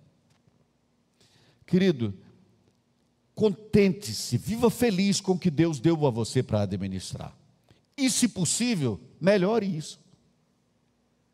[1.67, 2.22] Querido,
[3.35, 7.35] Contente-se, viva feliz com o que Deus deu a você para administrar.
[7.97, 9.99] E, se possível, melhore isso.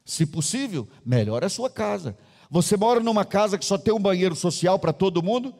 [0.05, 2.17] Se possível, melhore a sua casa.
[2.49, 5.53] Você mora numa casa que só tem um banheiro social para todo mundo?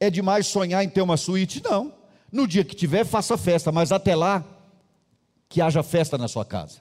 [0.00, 1.62] É demais sonhar em ter uma suíte?
[1.62, 1.92] Não.
[2.30, 4.44] No dia que tiver, faça festa, mas até lá,
[5.48, 6.78] que haja festa na sua casa.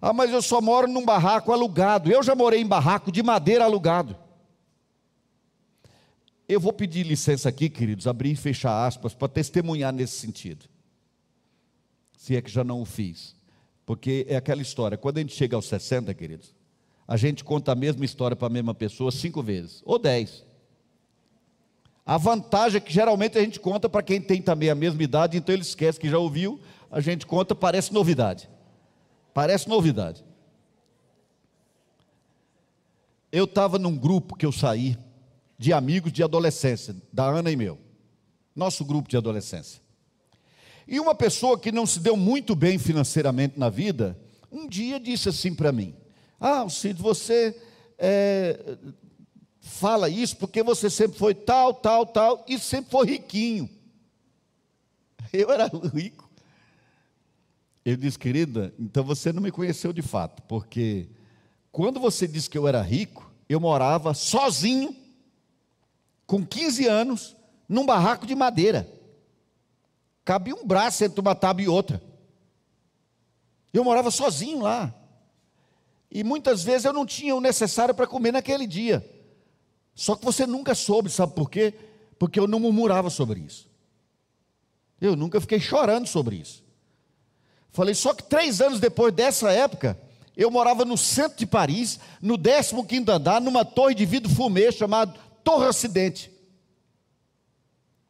[0.00, 2.12] Ah, mas eu só moro num barraco alugado.
[2.12, 4.16] Eu já morei em barraco de madeira alugado.
[6.48, 10.66] Eu vou pedir licença aqui, queridos, abrir e fechar aspas, para testemunhar nesse sentido.
[12.16, 13.34] Se é que já não o fiz.
[13.86, 16.54] Porque é aquela história, quando a gente chega aos 60, queridos,
[17.06, 20.44] a gente conta a mesma história para a mesma pessoa cinco vezes, ou dez.
[22.04, 25.36] A vantagem é que geralmente a gente conta para quem tem também a mesma idade,
[25.36, 28.48] então ele esquece que já ouviu, a gente conta, parece novidade.
[29.32, 30.24] Parece novidade.
[33.32, 34.96] Eu estava num grupo que eu saí
[35.58, 37.78] de amigos de adolescência, da Ana e meu.
[38.54, 39.80] Nosso grupo de adolescência.
[40.86, 44.18] E uma pessoa que não se deu muito bem financeiramente na vida,
[44.50, 45.94] um dia disse assim para mim:
[46.38, 47.56] Ah, Cid, você
[47.98, 48.76] é,
[49.60, 53.68] fala isso porque você sempre foi tal, tal, tal, e sempre foi riquinho.
[55.32, 56.30] Eu era rico.
[57.84, 61.06] Eu disse, querida, então você não me conheceu de fato, porque
[61.70, 64.96] quando você disse que eu era rico, eu morava sozinho,
[66.26, 67.36] com 15 anos,
[67.68, 68.88] num barraco de madeira.
[70.24, 72.02] Cabia um braço entre uma tábua e outra.
[73.72, 74.94] Eu morava sozinho lá.
[76.10, 79.04] E muitas vezes eu não tinha o necessário para comer naquele dia.
[79.94, 81.74] Só que você nunca soube, sabe por quê?
[82.18, 83.68] Porque eu não murmurava sobre isso.
[85.00, 86.64] Eu nunca fiquei chorando sobre isso.
[87.70, 89.98] Falei, só que três anos depois dessa época,
[90.36, 95.14] eu morava no centro de Paris, no 15 andar, numa torre de vidro fumê chamada
[95.44, 96.32] Torre Ocidente.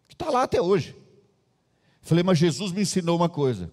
[0.09, 0.95] Que está lá até hoje.
[2.01, 3.71] Falei, mas Jesus me ensinou uma coisa.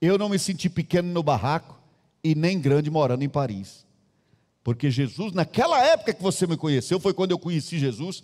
[0.00, 1.80] Eu não me senti pequeno no barraco
[2.22, 3.86] e nem grande morando em Paris.
[4.64, 8.22] Porque Jesus, naquela época que você me conheceu, foi quando eu conheci Jesus,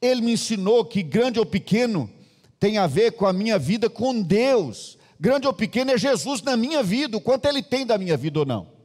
[0.00, 2.10] ele me ensinou que grande ou pequeno
[2.58, 4.98] tem a ver com a minha vida com Deus.
[5.20, 8.40] Grande ou pequeno é Jesus na minha vida, o quanto ele tem da minha vida
[8.40, 8.81] ou não.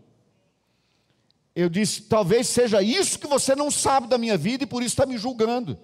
[1.60, 4.94] Eu disse, talvez seja isso que você não sabe da minha vida e por isso
[4.94, 5.76] está me julgando.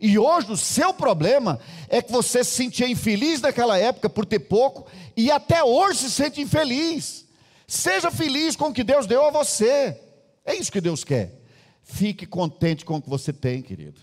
[0.00, 4.40] E hoje o seu problema é que você se sentia infeliz naquela época por ter
[4.40, 7.28] pouco e até hoje se sente infeliz.
[7.64, 9.96] Seja feliz com o que Deus deu a você.
[10.44, 11.40] É isso que Deus quer.
[11.84, 14.00] Fique contente com o que você tem, querido.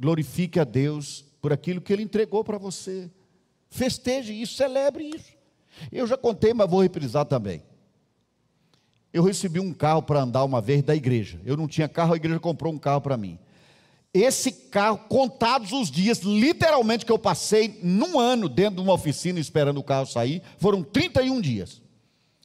[0.00, 3.10] Glorifique a Deus por aquilo que Ele entregou para você.
[3.68, 5.32] Festeje isso, celebre isso.
[5.92, 7.62] Eu já contei, mas vou reprisar também.
[9.12, 11.40] Eu recebi um carro para andar uma vez da igreja.
[11.44, 13.38] Eu não tinha carro, a igreja comprou um carro para mim.
[14.14, 19.38] Esse carro, contados os dias, literalmente, que eu passei num ano dentro de uma oficina
[19.40, 21.82] esperando o carro sair, foram 31 dias.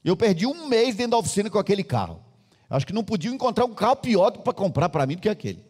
[0.04, 2.22] Eu perdi um mês dentro da oficina com aquele carro.
[2.70, 5.64] Acho que não podia encontrar um carro pior para comprar para mim do que aquele.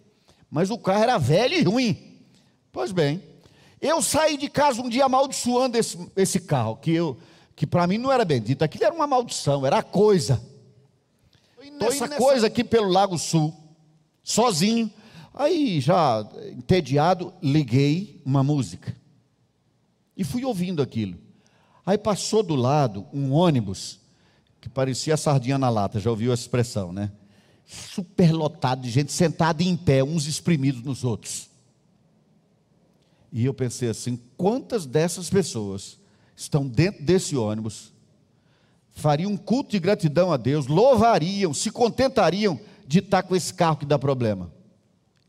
[0.50, 2.18] Mas o carro era velho e ruim.
[2.72, 3.22] Pois bem,
[3.82, 7.18] eu saí de casa um dia amaldiçoando esse, esse carro, que, eu,
[7.56, 10.42] que para mim não era bendito, aquilo era uma maldição, era coisa.
[11.86, 13.54] Estou essa coisa aqui pelo Lago Sul,
[14.24, 14.92] sozinho,
[15.40, 18.98] Aí, já entediado, liguei uma música.
[20.18, 21.16] E fui ouvindo aquilo.
[21.86, 24.00] Aí passou do lado um ônibus
[24.60, 27.12] que parecia a sardinha na lata, já ouviu essa expressão, né?
[27.68, 31.52] Superlotado de gente sentada em pé, uns espremidos nos outros.
[33.32, 36.00] E eu pensei assim: quantas dessas pessoas
[36.36, 37.94] estão dentro desse ônibus,
[38.98, 43.78] fariam um culto de gratidão a Deus, louvariam, se contentariam de estar com esse carro
[43.78, 44.52] que dá problema?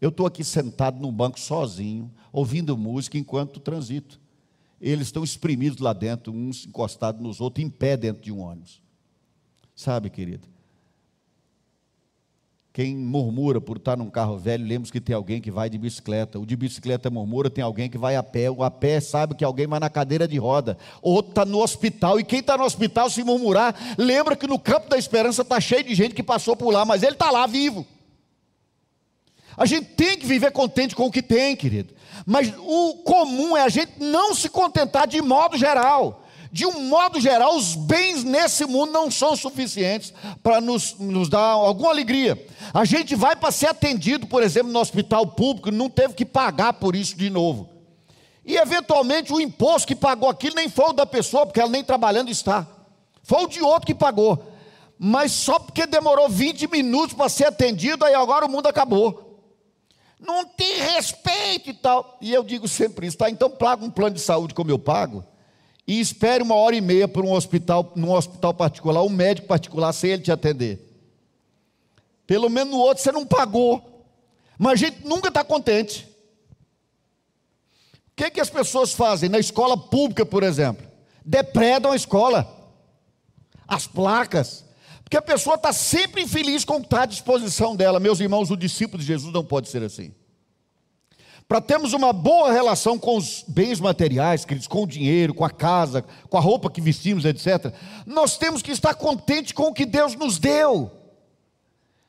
[0.01, 4.19] Eu estou aqui sentado num banco sozinho, ouvindo música enquanto transito.
[4.81, 8.81] Eles estão espremidos lá dentro, uns encostados nos outros, em pé dentro de um ônibus.
[9.75, 10.49] Sabe, querido?
[12.79, 16.39] Quem murmura por estar num carro velho, lembra que tem alguém que vai de bicicleta.
[16.39, 18.49] O de bicicleta murmura, tem alguém que vai a pé.
[18.49, 20.79] O a pé sabe que alguém vai na cadeira de roda.
[21.03, 22.21] Outro está no hospital.
[22.21, 25.83] E quem está no hospital, se murmurar, lembra que no campo da esperança está cheio
[25.83, 27.85] de gente que passou por lá, mas ele está lá vivo.
[29.57, 31.93] A gente tem que viver contente com o que tem, querido.
[32.25, 36.28] Mas o comum é a gente não se contentar de modo geral.
[36.51, 41.41] De um modo geral, os bens nesse mundo não são suficientes para nos, nos dar
[41.41, 42.47] alguma alegria.
[42.73, 46.75] A gente vai para ser atendido, por exemplo, no hospital público, não teve que pagar
[46.75, 47.69] por isso de novo.
[48.45, 51.85] E eventualmente o imposto que pagou aquilo nem foi o da pessoa, porque ela nem
[51.85, 52.67] trabalhando está.
[53.23, 54.43] Foi o de outro que pagou.
[54.99, 59.27] Mas só porque demorou 20 minutos para ser atendido, aí agora o mundo acabou
[60.21, 62.19] não tem respeito e tal.
[62.21, 63.31] E eu digo sempre isso, tá?
[63.31, 65.25] Então paga um plano de saúde como eu pago
[65.89, 69.91] e espere uma hora e meia para um hospital, num hospital particular, um médico particular,
[69.95, 70.79] sem ele te atender.
[72.27, 74.05] Pelo menos no outro você não pagou.
[74.59, 76.07] Mas a gente nunca está contente.
[77.95, 80.87] O que, que as pessoas fazem na escola pública, por exemplo?
[81.25, 82.47] Depredam a escola,
[83.67, 84.67] as placas,
[85.03, 87.99] porque a pessoa está sempre infeliz com o que está à disposição dela.
[87.99, 90.13] Meus irmãos, o discípulo de Jesus não pode ser assim.
[91.49, 95.51] Para termos uma boa relação com os bens materiais, queridos, com o dinheiro, com a
[95.51, 97.73] casa, com a roupa que vestimos, etc.,
[98.05, 100.91] nós temos que estar contentes com o que Deus nos deu.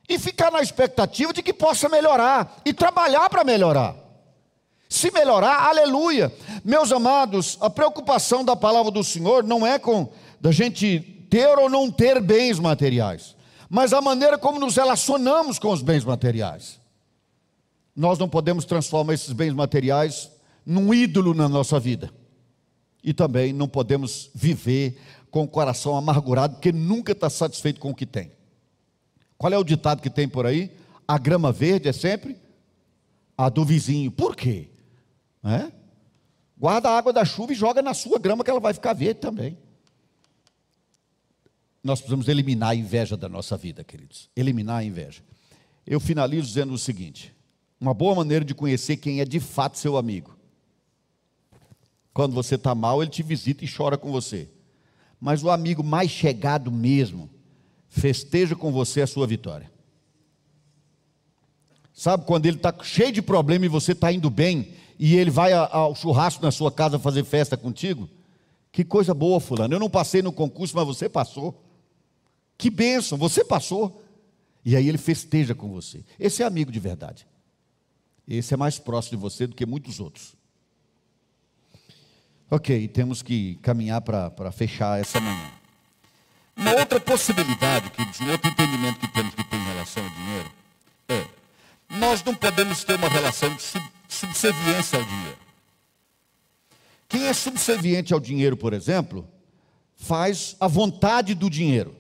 [0.10, 3.96] E ficar na expectativa de que possa melhorar e trabalhar para melhorar.
[4.90, 6.34] Se melhorar, aleluia.
[6.66, 11.00] Meus amados, a preocupação da palavra do Senhor não é com da gente
[11.30, 13.36] ter ou não ter bens materiais,
[13.70, 16.79] mas a maneira como nos relacionamos com os bens materiais
[17.96, 20.32] nós não podemos transformar esses bens materiais
[20.66, 22.12] num ídolo na nossa vida.
[23.04, 25.00] E também não podemos viver
[25.32, 28.32] com o coração amargurado, porque nunca está satisfeito com o que tem.
[29.38, 30.72] Qual é o ditado que tem por aí?
[31.08, 32.38] A grama verde é sempre
[33.38, 34.12] a do vizinho.
[34.12, 34.68] Por quê?
[35.44, 35.72] É?
[36.58, 39.22] Guarda a água da chuva e joga na sua grama que ela vai ficar verde
[39.22, 39.58] também.
[41.82, 44.30] Nós precisamos eliminar a inveja da nossa vida, queridos.
[44.36, 45.22] Eliminar a inveja.
[45.88, 47.34] Eu finalizo dizendo o seguinte:
[47.80, 50.38] uma boa maneira de conhecer quem é de fato seu amigo.
[52.14, 54.50] Quando você está mal, ele te visita e chora com você.
[55.20, 57.30] Mas o amigo mais chegado mesmo,
[57.88, 59.72] festeja com você a sua vitória.
[61.94, 65.54] Sabe quando ele está cheio de problema e você está indo bem, e ele vai
[65.54, 68.10] ao churrasco na sua casa fazer festa contigo?
[68.72, 69.74] Que coisa boa, fulano.
[69.74, 71.64] Eu não passei no concurso, mas você passou.
[72.58, 74.04] Que bênção, você passou.
[74.64, 76.04] E aí ele festeja com você.
[76.20, 77.26] Esse é amigo de verdade.
[78.30, 80.36] Esse é mais próximo de você do que muitos outros.
[82.52, 85.52] Ok, temos que caminhar para fechar essa manhã.
[86.56, 90.52] Uma outra possibilidade, que um outro entendimento que temos que ter em relação ao dinheiro,
[91.08, 91.28] é,
[91.98, 93.64] nós não podemos ter uma relação de
[94.08, 95.38] subserviência ao dinheiro.
[97.08, 99.28] Quem é subserviente ao dinheiro, por exemplo,
[99.96, 101.96] faz a vontade do dinheiro,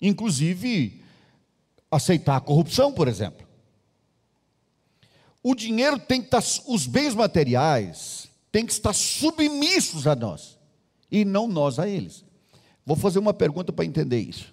[0.00, 1.02] inclusive
[1.90, 3.47] aceitar a corrupção, por exemplo.
[5.48, 10.58] O dinheiro tem que estar, os bens materiais têm que estar submissos a nós
[11.10, 12.22] e não nós a eles.
[12.84, 14.52] Vou fazer uma pergunta para entender isso.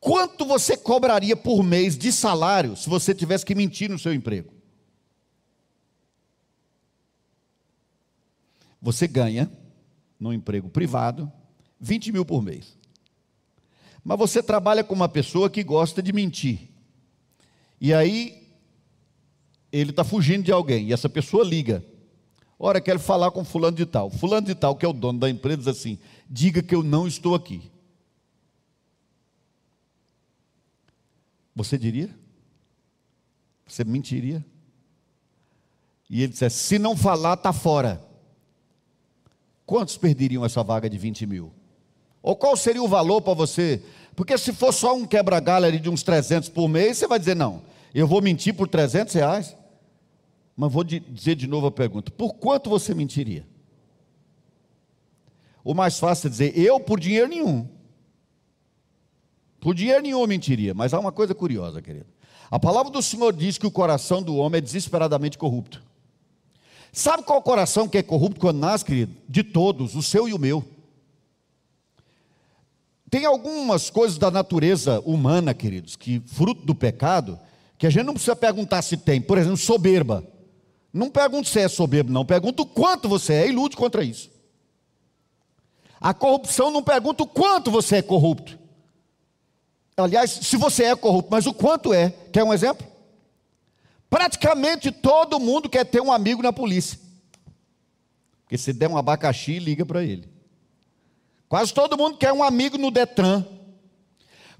[0.00, 4.52] Quanto você cobraria por mês de salário se você tivesse que mentir no seu emprego?
[8.82, 9.48] Você ganha,
[10.18, 11.32] no emprego privado,
[11.78, 12.77] 20 mil por mês.
[14.08, 16.60] Mas você trabalha com uma pessoa que gosta de mentir.
[17.78, 18.42] E aí,
[19.70, 21.84] ele está fugindo de alguém, e essa pessoa liga.
[22.58, 24.08] Ora, quero falar com fulano de tal.
[24.08, 27.06] Fulano de tal, que é o dono da empresa, diz assim: diga que eu não
[27.06, 27.70] estou aqui.
[31.54, 32.08] Você diria?
[33.66, 34.42] Você mentiria?
[36.08, 38.02] E ele disse: se não falar, está fora.
[39.66, 41.52] Quantos perderiam essa vaga de 20 mil?
[42.22, 43.82] Ou qual seria o valor para você?
[44.18, 47.62] Porque se for só um quebra-galho de uns 300 por mês, você vai dizer, não,
[47.94, 49.56] eu vou mentir por 300 reais.
[50.56, 53.46] Mas vou dizer de novo a pergunta: por quanto você mentiria?
[55.62, 57.68] O mais fácil é dizer, eu por dinheiro nenhum.
[59.60, 60.74] Por dinheiro nenhum mentiria.
[60.74, 62.06] Mas há uma coisa curiosa, querido.
[62.50, 65.80] A palavra do Senhor diz que o coração do homem é desesperadamente corrupto.
[66.92, 69.14] Sabe qual coração que é corrupto quando nasce, querido?
[69.28, 70.64] De todos, o seu e o meu.
[73.10, 77.38] Tem algumas coisas da natureza humana, queridos, que fruto do pecado,
[77.78, 79.20] que a gente não precisa perguntar se tem.
[79.20, 80.24] Por exemplo, soberba.
[80.92, 82.24] Não pergunte se é soberbo, não.
[82.24, 84.30] Pergunta o quanto você é e lute contra isso.
[86.00, 88.58] A corrupção não pergunta o quanto você é corrupto.
[89.96, 92.10] Aliás, se você é corrupto, mas o quanto é.
[92.32, 92.86] Quer um exemplo?
[94.08, 96.98] Praticamente todo mundo quer ter um amigo na polícia.
[98.42, 100.37] Porque se der um abacaxi, liga para ele.
[101.48, 103.44] Quase todo mundo quer um amigo no Detran.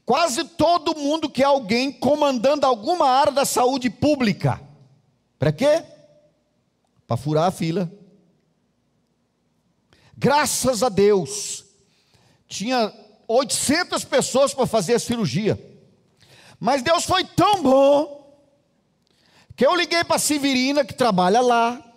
[0.05, 4.61] Quase todo mundo quer alguém comandando alguma área da saúde pública.
[5.39, 5.85] Para quê?
[7.07, 7.93] Para furar a fila.
[10.17, 11.65] Graças a Deus,
[12.49, 12.93] tinha
[13.29, 15.63] 800 pessoas para fazer a cirurgia.
[16.59, 18.19] Mas Deus foi tão bom
[19.55, 21.88] que eu liguei para a Severina, que trabalha lá,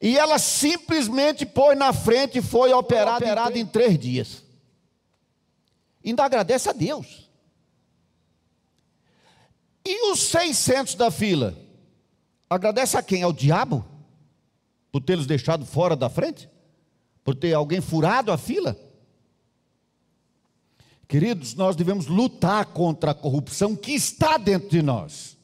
[0.00, 4.42] e ela simplesmente pôs na frente e foi operada, operada em, três dias.
[6.04, 7.28] Ainda agradece a Deus.
[9.84, 11.54] E os 600 da fila?
[12.48, 13.22] Agradece a quem?
[13.22, 13.84] Ao diabo?
[14.90, 16.48] Por tê-los deixado fora da frente?
[17.22, 18.76] Por ter alguém furado a fila?
[21.06, 25.36] Queridos, nós devemos lutar contra a corrupção que está dentro de nós.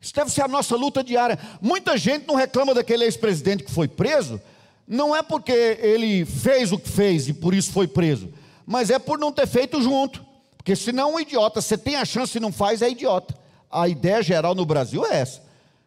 [0.00, 1.38] Isso deve ser a nossa luta diária.
[1.60, 4.40] Muita gente não reclama daquele ex-presidente que foi preso,
[4.86, 8.32] não é porque ele fez o que fez e por isso foi preso,
[8.64, 10.24] mas é por não ter feito junto.
[10.56, 13.34] Porque senão um idiota, você tem a chance e não faz, é idiota.
[13.70, 15.42] A ideia geral no Brasil é essa.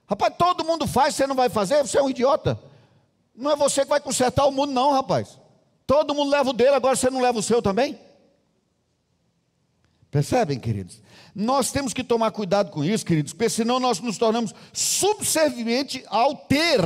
[0.07, 2.59] Rapaz, todo mundo faz, você não vai fazer, você é um idiota.
[3.35, 5.37] Não é você que vai consertar o mundo, não, rapaz.
[5.85, 7.99] Todo mundo leva o dele, agora você não leva o seu também?
[10.11, 11.01] Percebem, queridos?
[11.35, 16.35] Nós temos que tomar cuidado com isso, queridos, porque senão nós nos tornamos subservientes ao
[16.35, 16.81] ter.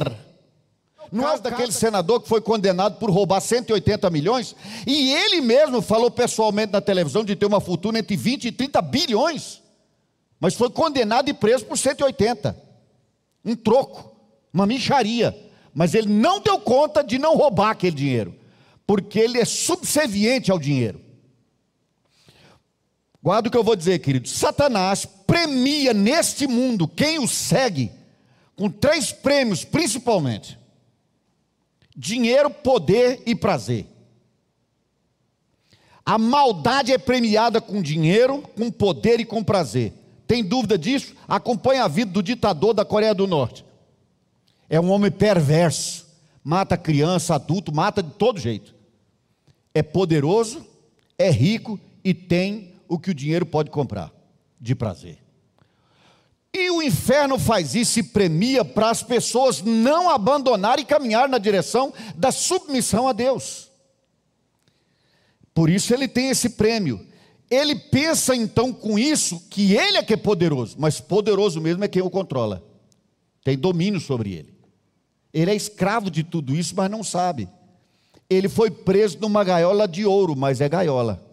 [1.11, 4.55] No caso daquele senador que foi condenado por roubar 180 milhões,
[4.87, 8.81] e ele mesmo falou pessoalmente na televisão de ter uma fortuna entre 20 e 30
[8.81, 9.61] bilhões,
[10.39, 12.57] mas foi condenado e preso por 180.
[13.45, 14.11] Um troco,
[14.51, 15.37] uma micharia.
[15.73, 18.35] Mas ele não deu conta de não roubar aquele dinheiro,
[18.85, 21.01] porque ele é subserviente ao dinheiro.
[23.23, 24.27] Guarda o que eu vou dizer, querido.
[24.27, 27.89] Satanás premia neste mundo quem o segue
[28.53, 30.59] com três prêmios, principalmente:
[31.95, 33.87] dinheiro, poder e prazer.
[36.05, 39.93] A maldade é premiada com dinheiro, com poder e com prazer.
[40.27, 41.15] Tem dúvida disso?
[41.25, 43.63] Acompanhe a vida do ditador da Coreia do Norte.
[44.69, 46.05] É um homem perverso,
[46.43, 48.75] mata criança, adulto, mata de todo jeito.
[49.73, 50.65] É poderoso,
[51.17, 54.11] é rico e tem o que o dinheiro pode comprar
[54.59, 55.23] de prazer.
[56.53, 61.39] E o inferno faz isso e premia para as pessoas não abandonarem e caminhar na
[61.39, 63.71] direção da submissão a Deus.
[65.53, 67.05] Por isso ele tem esse prêmio.
[67.49, 71.87] Ele pensa então com isso que ele é que é poderoso, mas poderoso mesmo é
[71.87, 72.63] quem o controla.
[73.43, 74.53] Tem domínio sobre ele.
[75.33, 77.49] Ele é escravo de tudo isso, mas não sabe.
[78.29, 81.32] Ele foi preso numa gaiola de ouro, mas é gaiola.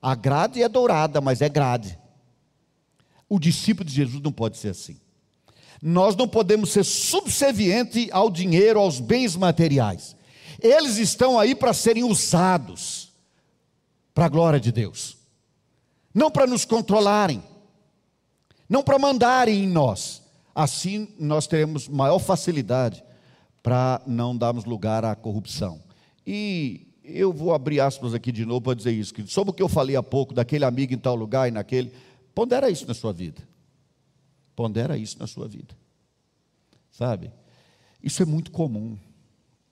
[0.00, 1.98] A grade é dourada, mas é grade.
[3.28, 4.98] O discípulo de Jesus não pode ser assim.
[5.82, 10.16] Nós não podemos ser subservientes ao dinheiro, aos bens materiais.
[10.60, 13.12] Eles estão aí para serem usados
[14.14, 15.16] para a glória de Deus,
[16.12, 17.42] não para nos controlarem,
[18.68, 20.22] não para mandarem em nós.
[20.54, 23.02] Assim nós teremos maior facilidade
[23.62, 25.80] para não darmos lugar à corrupção.
[26.26, 29.62] E eu vou abrir aspas aqui de novo para dizer isso, que sobre o que
[29.62, 31.92] eu falei há pouco, daquele amigo em tal lugar e naquele,
[32.34, 33.42] pondera isso na sua vida.
[34.54, 35.74] Pondera isso na sua vida.
[36.90, 37.32] Sabe?
[38.02, 38.98] Isso é muito comum.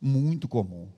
[0.00, 0.88] Muito comum.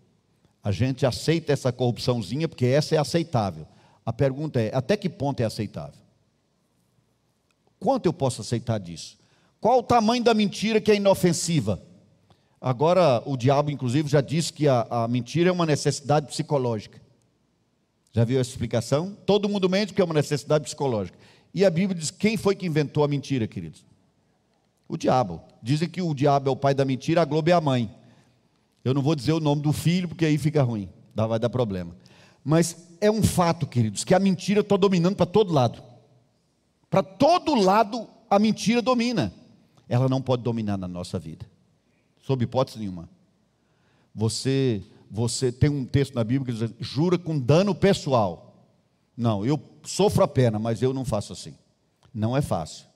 [0.62, 3.66] A gente aceita essa corrupçãozinha porque essa é aceitável.
[4.04, 6.00] A pergunta é: até que ponto é aceitável?
[7.78, 9.18] Quanto eu posso aceitar disso?
[9.60, 11.82] Qual o tamanho da mentira que é inofensiva?
[12.60, 17.00] Agora, o diabo, inclusive, já disse que a, a mentira é uma necessidade psicológica.
[18.12, 19.16] Já viu essa explicação?
[19.24, 21.16] Todo mundo mente porque é uma necessidade psicológica.
[21.54, 23.82] E a Bíblia diz: quem foi que inventou a mentira, queridos?
[24.86, 25.40] O diabo.
[25.62, 27.90] Dizem que o diabo é o pai da mentira, a Globo é a mãe.
[28.84, 31.94] Eu não vou dizer o nome do filho, porque aí fica ruim, vai dar problema.
[32.42, 35.82] Mas é um fato, queridos, que a mentira está dominando para todo lado.
[36.88, 39.32] Para todo lado a mentira domina.
[39.88, 41.46] Ela não pode dominar na nossa vida
[42.22, 43.08] sob hipótese nenhuma.
[44.14, 48.54] Você, você tem um texto na Bíblia que diz: jura com dano pessoal.
[49.16, 51.54] Não, eu sofro a pena, mas eu não faço assim.
[52.12, 52.86] Não é fácil.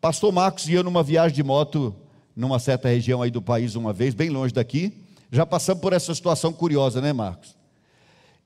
[0.00, 1.94] Pastor Marcos ia numa viagem de moto
[2.34, 5.04] numa certa região aí do país uma vez, bem longe daqui.
[5.30, 7.56] Já passamos por essa situação curiosa, né, Marcos?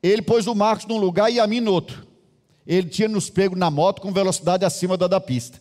[0.02, 2.06] Ele pôs o Marcos num lugar e a mim no outro.
[2.66, 5.60] Ele tinha nos pego na moto com velocidade acima da da pista.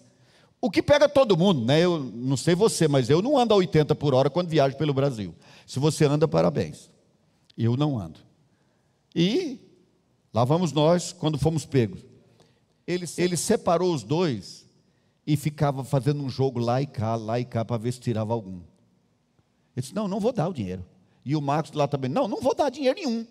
[0.61, 1.79] O que pega todo mundo, né?
[1.79, 4.93] Eu não sei você, mas eu não ando a 80 por hora quando viajo pelo
[4.93, 5.33] Brasil.
[5.65, 6.91] Se você anda, parabéns.
[7.57, 8.19] Eu não ando.
[9.15, 9.59] E
[10.31, 12.05] lá vamos nós quando fomos pegos.
[12.85, 14.65] Ele, ele separou os dois
[15.25, 18.31] e ficava fazendo um jogo lá e cá, lá e cá, para ver se tirava
[18.31, 18.57] algum.
[19.75, 20.85] Ele disse: Não, não vou dar o dinheiro.
[21.25, 23.25] E o Marcos lá também: Não, não vou dar dinheiro nenhum.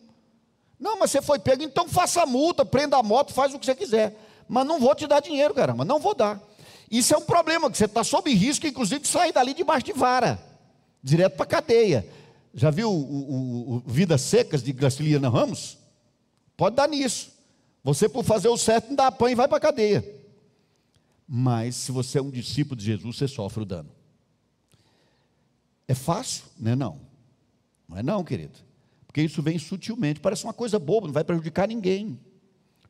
[0.78, 3.66] Não, mas você foi pego, então faça a multa, prenda a moto, faz o que
[3.66, 4.18] você quiser.
[4.48, 6.42] Mas não vou te dar dinheiro, caramba, não vou dar.
[6.90, 9.92] Isso é um problema, que você está sob risco, inclusive, de sair dali debaixo de
[9.92, 10.42] vara,
[11.02, 12.06] direto para a cadeia.
[12.52, 15.78] Já viu o, o, o Vidas Secas de Graciliana Ramos?
[16.56, 17.30] Pode dar nisso.
[17.84, 20.04] Você, por fazer o certo, não dá pão e vai para a cadeia.
[21.26, 23.88] Mas, se você é um discípulo de Jesus, você sofre o dano.
[25.86, 26.44] É fácil?
[26.58, 27.00] Não é não.
[27.88, 28.58] Não é não, querido.
[29.06, 30.20] Porque isso vem sutilmente.
[30.20, 32.18] Parece uma coisa boba, não vai prejudicar ninguém.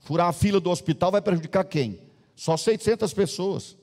[0.00, 2.00] Furar a fila do hospital vai prejudicar quem?
[2.34, 3.76] Só 600 pessoas.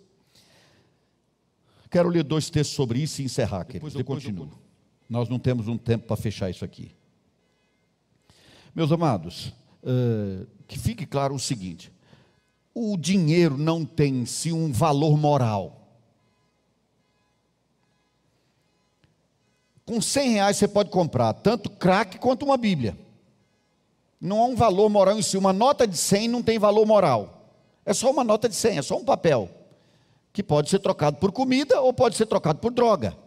[1.89, 3.93] Quero ler dois textos sobre isso e encerrar, queridos.
[3.93, 4.59] Depois eu, continuo.
[5.09, 6.91] Nós não temos um tempo para fechar isso aqui.
[8.75, 11.91] Meus amados, uh, que fique claro o seguinte:
[12.73, 15.73] o dinheiro não tem em si um valor moral.
[19.85, 22.97] Com 100 reais você pode comprar tanto crack quanto uma Bíblia.
[24.19, 25.37] Não há um valor moral em si.
[25.37, 27.53] Uma nota de 100 não tem valor moral.
[27.85, 29.49] É só uma nota de 100, é só um papel.
[30.31, 33.17] Que pode ser trocado por comida ou pode ser trocado por droga.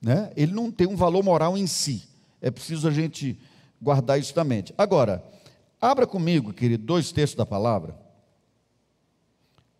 [0.00, 0.30] Né?
[0.36, 2.06] Ele não tem um valor moral em si.
[2.40, 3.38] É preciso a gente
[3.80, 4.74] guardar isso na mente.
[4.76, 5.24] Agora,
[5.80, 7.98] abra comigo, querido, dois textos da palavra.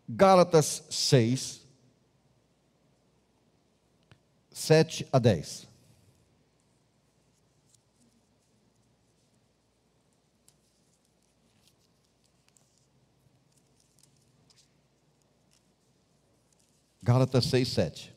[0.08, 1.60] Gálatas 6,
[4.50, 5.63] 7 a 10.
[17.04, 18.14] Gálatas 6, 7.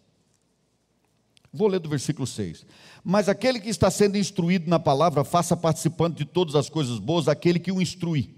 [1.52, 2.66] Vou ler do versículo 6.
[3.04, 7.28] Mas aquele que está sendo instruído na palavra, faça participante de todas as coisas boas
[7.28, 8.34] aquele que o instrui.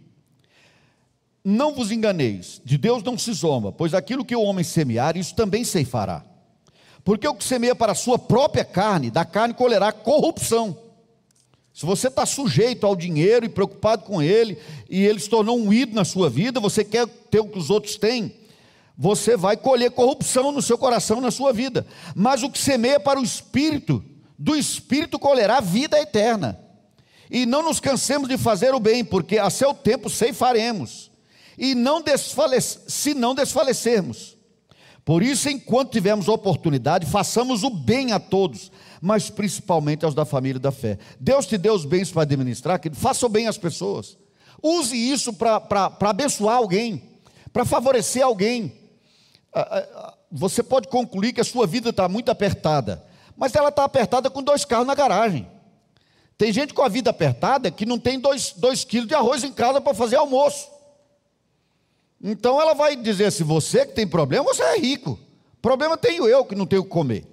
[1.45, 5.36] Não vos enganeis, de Deus não se zomba, pois aquilo que o homem semear, isso
[5.36, 6.26] também ceifará.
[7.04, 10.76] Porque o que semeia para a sua própria carne, da carne colherá corrupção.
[11.72, 14.58] Se você está sujeito ao dinheiro e preocupado com ele,
[14.89, 17.70] e ele se tornou um ídolo na sua vida, você quer ter o que os
[17.70, 18.38] outros têm,
[19.02, 21.88] você vai colher corrupção no seu coração, na sua vida.
[22.14, 24.04] Mas o que semeia para o espírito,
[24.38, 26.60] do espírito colherá vida eterna.
[27.32, 31.10] E não nos cansemos de fazer o bem, porque a seu tempo ceifaremos.
[31.58, 34.36] E não desfalece, se não desfalecermos.
[35.06, 38.70] Por isso, enquanto tivermos oportunidade, façamos o bem a todos,
[39.02, 41.00] mas principalmente aos da família da fé.
[41.18, 44.18] Deus te deu os bens para administrar, que faça o bem às pessoas.
[44.62, 47.02] Use isso para abençoar alguém,
[47.54, 48.78] para favorecer alguém.
[49.54, 53.04] Ah, ah, você pode concluir que a sua vida está muito apertada,
[53.36, 55.47] mas ela está apertada com dois carros na garagem.
[56.38, 59.52] Tem gente com a vida apertada que não tem dois, dois quilos de arroz em
[59.52, 60.70] casa para fazer almoço.
[62.22, 65.20] Então ela vai dizer: se você que tem problema, você é rico.
[65.62, 67.26] Problema tenho eu que não tenho o que comer.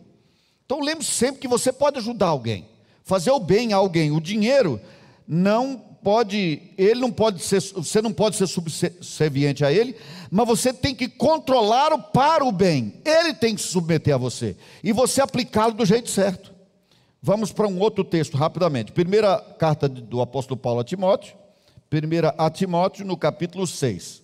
[0.64, 2.68] Então lembre sempre que você pode ajudar alguém,
[3.04, 4.10] fazer o bem a alguém.
[4.10, 4.80] O dinheiro
[5.26, 9.96] não pode, ele não pode ser, você não pode ser subserviente a ele,
[10.30, 13.02] mas você tem que controlá-lo para o bem.
[13.04, 16.54] Ele tem que se submeter a você e você aplicá-lo do jeito certo.
[17.20, 18.92] Vamos para um outro texto rapidamente.
[18.92, 21.36] Primeira carta do apóstolo Paulo a Timóteo,
[21.90, 24.22] primeira a Timóteo no capítulo 6.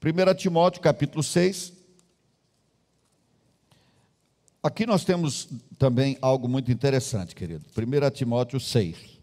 [0.00, 1.72] 1 Timóteo capítulo 6.
[4.62, 7.64] Aqui nós temos também algo muito interessante, querido.
[7.76, 9.14] 1 Timóteo 6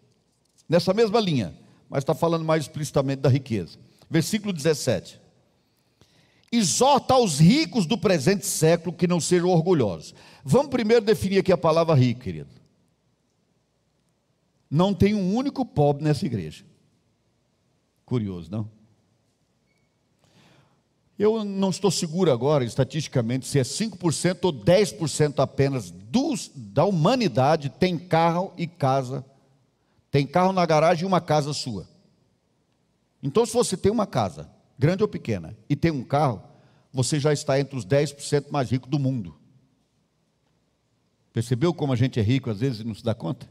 [0.71, 1.53] nessa mesma linha,
[1.91, 3.77] mas está falando mais explicitamente da riqueza.
[4.09, 5.19] Versículo 17:
[6.49, 10.15] Exorta aos ricos do presente século que não sejam orgulhosos.
[10.41, 12.49] Vamos primeiro definir aqui a palavra rico, querido.
[14.69, 16.63] Não tem um único pobre nessa igreja.
[18.05, 18.71] Curioso, não?
[21.19, 27.69] Eu não estou seguro agora, estatisticamente, se é 5% ou 10% apenas dos, da humanidade
[27.69, 29.25] tem carro e casa
[30.11, 31.87] tem carro na garagem e uma casa sua.
[33.23, 36.43] Então, se você tem uma casa, grande ou pequena, e tem um carro,
[36.91, 39.35] você já está entre os 10% mais ricos do mundo.
[41.31, 43.49] Percebeu como a gente é rico às vezes e não se dá conta?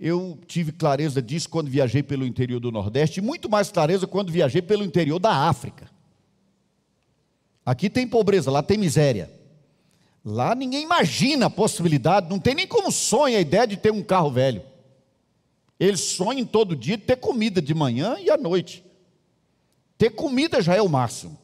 [0.00, 4.32] Eu tive clareza disso quando viajei pelo interior do Nordeste, e muito mais clareza quando
[4.32, 5.88] viajei pelo interior da África.
[7.64, 9.30] Aqui tem pobreza, lá tem miséria.
[10.24, 14.02] Lá ninguém imagina a possibilidade, não tem nem como sonha a ideia de ter um
[14.02, 14.71] carro velho.
[15.82, 18.84] Eles sonham todo dia ter comida de manhã e à noite.
[19.98, 21.36] Ter comida já é o máximo.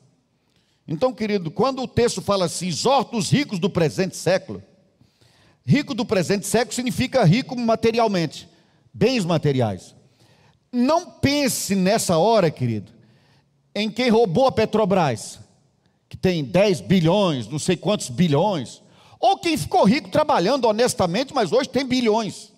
[0.87, 4.63] Então, querido, quando o texto fala assim, exorta os ricos do presente século,
[5.67, 8.49] rico do presente século significa rico materialmente,
[8.95, 9.93] bens materiais.
[10.71, 12.93] Não pense nessa hora, querido,
[13.75, 15.41] em quem roubou a Petrobras,
[16.09, 18.83] que tem 10 bilhões, não sei quantos bilhões,
[19.19, 22.57] ou quem ficou rico trabalhando honestamente, mas hoje tem bilhões.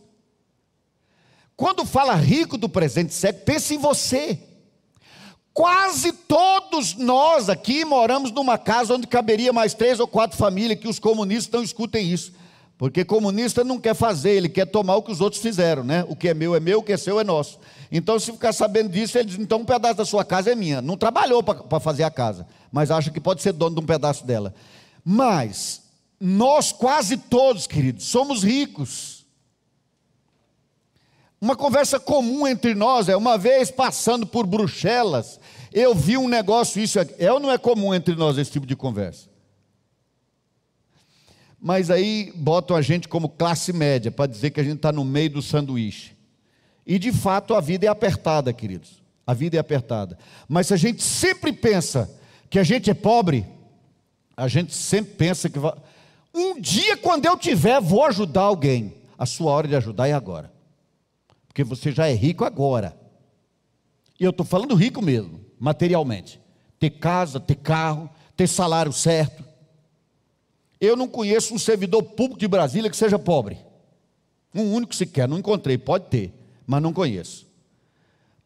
[1.61, 4.39] Quando fala rico do presente século, pense em você.
[5.53, 10.89] Quase todos nós aqui moramos numa casa onde caberia mais três ou quatro famílias, que
[10.89, 12.33] os comunistas não escutem isso.
[12.79, 16.03] Porque comunista não quer fazer, ele quer tomar o que os outros fizeram, né?
[16.09, 17.59] O que é meu é meu, o que é seu é nosso.
[17.93, 20.81] Então, se ficar sabendo disso, ele diz: então um pedaço da sua casa é minha.
[20.81, 24.25] Não trabalhou para fazer a casa, mas acha que pode ser dono de um pedaço
[24.25, 24.55] dela.
[25.05, 25.83] Mas,
[26.19, 29.20] nós quase todos, queridos, somos ricos.
[31.41, 35.41] Uma conversa comum entre nós é uma vez passando por Bruxelas,
[35.73, 38.77] eu vi um negócio, isso é ou não é comum entre nós esse tipo de
[38.77, 39.31] conversa?
[41.59, 45.03] Mas aí botam a gente como classe média, para dizer que a gente está no
[45.03, 46.15] meio do sanduíche.
[46.87, 49.01] E de fato a vida é apertada, queridos.
[49.27, 50.19] A vida é apertada.
[50.47, 52.11] Mas se a gente sempre pensa
[52.51, 53.47] que a gente é pobre,
[54.37, 55.59] a gente sempre pensa que
[56.35, 58.95] um dia, quando eu tiver, vou ajudar alguém.
[59.17, 60.60] A sua hora de ajudar é agora
[61.51, 62.97] porque você já é rico agora.
[64.19, 66.41] E eu estou falando rico mesmo, materialmente.
[66.79, 69.45] Ter casa, ter carro, ter salário certo.
[70.81, 73.59] Eu não conheço um servidor público de Brasília que seja pobre.
[74.55, 76.33] Um único sequer, não encontrei, pode ter,
[76.65, 77.49] mas não conheço.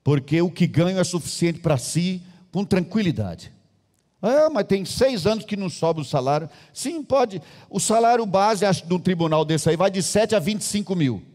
[0.02, 3.52] Porque o que ganho é suficiente para si, com tranquilidade.
[4.22, 6.48] Ah, mas tem seis anos que não sobe o salário.
[6.72, 7.42] Sim, pode.
[7.68, 11.33] O salário base, acho, de um tribunal desse aí, vai de 7 a 25 mil.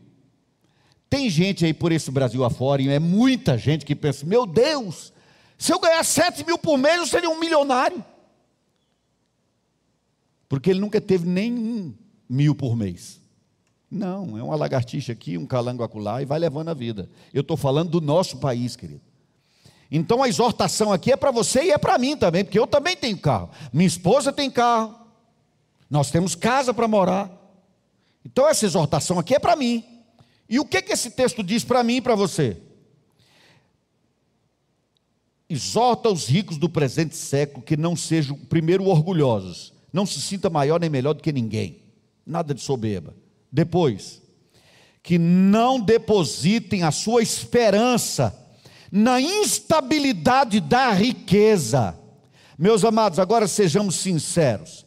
[1.10, 5.12] Tem gente aí por esse Brasil afora, e é muita gente que pensa: meu Deus,
[5.57, 8.03] se eu ganhar 7 mil por mês, eu seria um milionário.
[10.47, 11.93] Porque ele nunca teve nem um
[12.28, 13.20] mil por mês.
[13.89, 17.10] Não, é uma lagartixa aqui, um calango acolá e vai levando a vida.
[17.34, 19.01] Eu estou falando do nosso país, querido.
[19.91, 22.95] Então a exortação aqui é para você e é para mim também, porque eu também
[22.95, 23.49] tenho carro.
[23.74, 24.95] Minha esposa tem carro.
[25.89, 27.32] Nós temos casa para morar.
[28.24, 29.84] Então essa exortação aqui é para mim.
[30.50, 32.58] E o que, que esse texto diz para mim e para você?
[35.47, 40.80] Exorta os ricos do presente século que não sejam, primeiro, orgulhosos, não se sinta maior
[40.80, 41.84] nem melhor do que ninguém,
[42.26, 43.16] nada de soberba.
[43.52, 44.22] Depois,
[45.04, 48.36] que não depositem a sua esperança
[48.91, 51.97] na instabilidade da riqueza.
[52.58, 54.86] Meus amados, agora sejamos sinceros.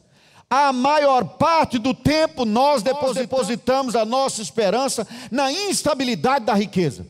[0.55, 7.07] A maior parte do tempo nós depositamos a nossa esperança na instabilidade da riqueza.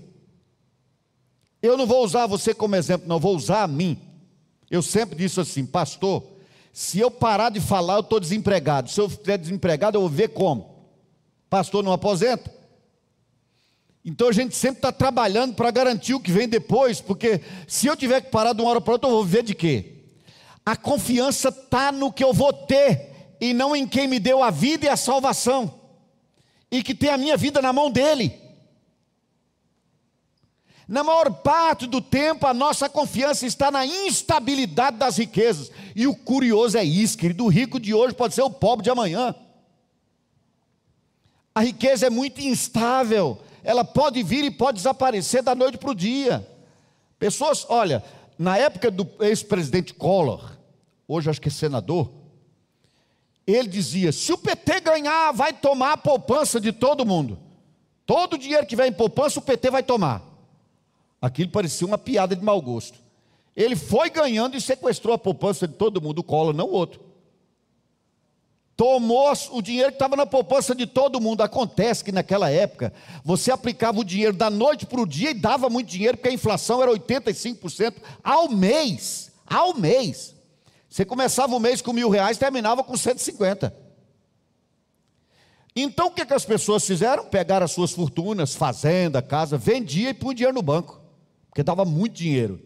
[1.60, 3.98] Eu não vou usar você como exemplo, não, vou usar a mim.
[4.70, 6.22] Eu sempre disse assim, pastor,
[6.72, 8.88] se eu parar de falar, eu estou desempregado.
[8.88, 10.86] Se eu estiver desempregado, eu vou ver como.
[11.50, 12.48] Pastor não aposenta?
[14.04, 17.96] Então a gente sempre está trabalhando para garantir o que vem depois, porque se eu
[17.96, 19.94] tiver que parar de uma hora para outra, eu vou viver de quê?
[20.64, 23.11] A confiança está no que eu vou ter,
[23.42, 25.74] e não em quem me deu a vida e a salvação,
[26.70, 28.40] e que tem a minha vida na mão dele.
[30.86, 35.70] Na maior parte do tempo, a nossa confiança está na instabilidade das riquezas.
[35.96, 38.90] E o curioso é isso, querido: o rico de hoje pode ser o pobre de
[38.90, 39.34] amanhã.
[41.54, 45.94] A riqueza é muito instável ela pode vir e pode desaparecer da noite para o
[45.94, 46.46] dia.
[47.18, 48.02] Pessoas, olha,
[48.38, 50.52] na época do ex-presidente Collor,
[51.06, 52.10] hoje acho que é senador,
[53.46, 57.38] ele dizia: se o PT ganhar, vai tomar a poupança de todo mundo.
[58.04, 60.22] Todo o dinheiro que vem em poupança, o PT vai tomar.
[61.20, 62.98] Aquilo parecia uma piada de mau gosto.
[63.56, 67.12] Ele foi ganhando e sequestrou a poupança de todo mundo, o Collor, não o outro
[68.82, 71.40] tomou o dinheiro que estava na poupança de todo mundo.
[71.40, 72.92] Acontece que naquela época
[73.24, 76.32] você aplicava o dinheiro da noite para o dia e dava muito dinheiro, porque a
[76.32, 79.30] inflação era 85% ao mês.
[79.46, 80.34] Ao mês.
[80.92, 83.74] Você começava o mês com mil reais, terminava com 150.
[85.74, 87.24] Então o que, que as pessoas fizeram?
[87.24, 91.00] Pegaram as suas fortunas, fazenda, casa, vendia e punha dinheiro no banco,
[91.48, 92.60] porque dava muito dinheiro.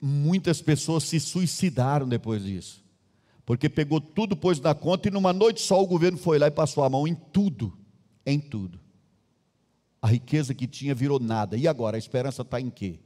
[0.00, 2.80] Muitas pessoas se suicidaram depois disso
[3.50, 6.52] porque pegou tudo, pôs na conta e numa noite só o governo foi lá e
[6.52, 7.76] passou a mão em tudo,
[8.24, 8.78] em tudo.
[10.00, 11.56] A riqueza que tinha virou nada.
[11.56, 13.00] E agora, a esperança está em quê?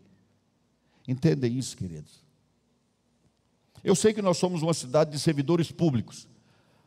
[1.08, 2.22] Entendem isso, queridos?
[3.84, 6.26] Eu sei que nós somos uma cidade de servidores públicos,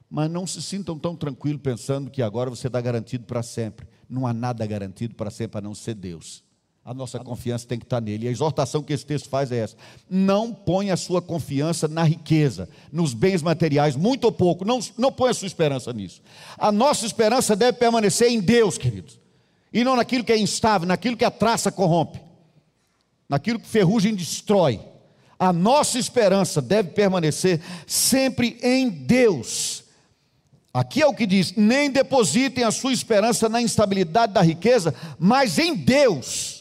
[0.10, 3.88] mas não se sintam tão tranquilos pensando que agora você está garantido para sempre.
[4.10, 6.43] Não há nada garantido para sempre a não ser Deus.
[6.84, 8.26] A nossa confiança tem que estar nele.
[8.26, 9.76] E a exortação que esse texto faz é essa:
[10.10, 14.66] não ponha a sua confiança na riqueza, nos bens materiais, muito ou pouco.
[14.66, 16.22] Não, não ponha a sua esperança nisso.
[16.58, 19.20] A nossa esperança deve permanecer em Deus, queridos,
[19.72, 22.22] e não naquilo que é instável, naquilo que a traça corrompe,
[23.28, 24.80] naquilo que ferrugem destrói.
[25.40, 29.84] A nossa esperança deve permanecer sempre em Deus.
[30.74, 35.58] Aqui é o que diz: nem depositem a sua esperança na instabilidade da riqueza, mas
[35.58, 36.58] em Deus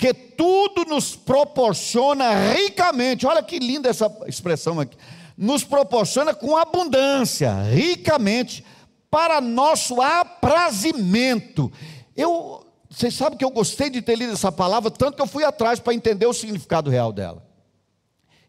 [0.00, 3.26] que tudo nos proporciona ricamente.
[3.26, 4.96] Olha que linda essa expressão aqui.
[5.36, 8.64] Nos proporciona com abundância, ricamente,
[9.10, 11.70] para nosso aprazimento.
[12.16, 15.44] Eu, vocês sabem que eu gostei de ter lido essa palavra, tanto que eu fui
[15.44, 17.49] atrás para entender o significado real dela.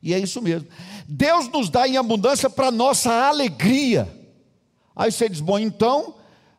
[0.02, 0.68] E é isso mesmo.
[1.08, 4.08] Deus nos dá em abundância para nossa alegria.
[4.95, 6.16] Aí você diz: bom, então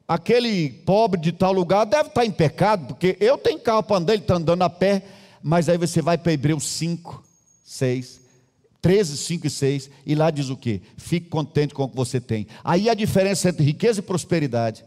[0.07, 4.13] aquele pobre de tal lugar deve estar em pecado, porque eu tenho carro para andar,
[4.13, 5.03] ele está andando a pé,
[5.43, 7.23] mas aí você vai para Hebreus 5,
[7.65, 8.21] 6,
[8.81, 10.83] 13, 5 e 6, e lá diz o que?
[10.97, 12.47] Fique contente com o que você tem.
[12.63, 14.85] Aí a diferença entre riqueza e prosperidade.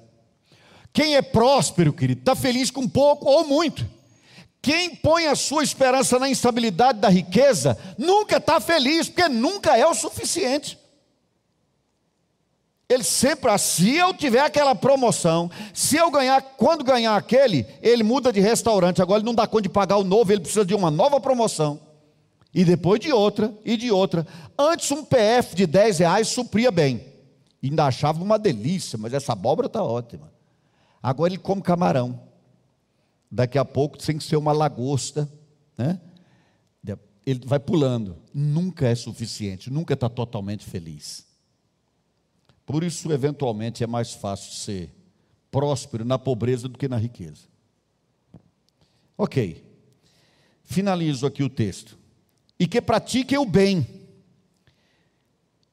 [0.93, 3.85] Quem é próspero, querido, está feliz com pouco ou muito.
[4.65, 9.85] Quem põe a sua esperança na instabilidade da riqueza, nunca está feliz, porque nunca é
[9.85, 10.75] o suficiente.
[12.89, 18.01] Ele sempre, ah, se eu tiver aquela promoção, se eu ganhar, quando ganhar aquele, ele
[18.01, 19.03] muda de restaurante.
[19.03, 21.79] Agora ele não dá conta de pagar o novo, ele precisa de uma nova promoção.
[22.51, 24.25] E depois de outra, e de outra.
[24.57, 27.05] Antes um PF de 10 reais supria bem.
[27.63, 30.33] Ainda achava uma delícia, mas essa abóbora está ótima.
[31.03, 32.19] Agora ele come camarão.
[33.35, 35.29] Daqui a pouco tem que ser uma lagosta,
[35.77, 35.99] né?
[37.25, 38.15] Ele vai pulando.
[38.33, 41.25] Nunca é suficiente, nunca está totalmente feliz.
[42.65, 44.89] Por isso, eventualmente, é mais fácil ser
[45.51, 47.41] próspero na pobreza do que na riqueza.
[49.17, 49.61] Ok.
[50.63, 51.97] Finalizo aqui o texto.
[52.57, 53.85] E que pratiquem o bem.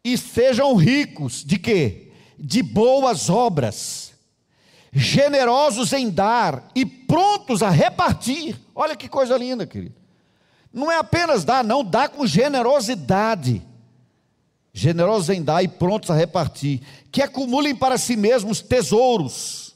[0.03, 2.11] E sejam ricos de quê?
[2.37, 4.12] De boas obras.
[4.93, 8.57] Generosos em dar e prontos a repartir.
[8.75, 9.95] Olha que coisa linda, querido.
[10.73, 13.63] Não é apenas dar, não, dá com generosidade
[14.73, 16.81] generosos em dar e prontos a repartir,
[17.11, 19.75] que acumulem para si mesmos tesouros.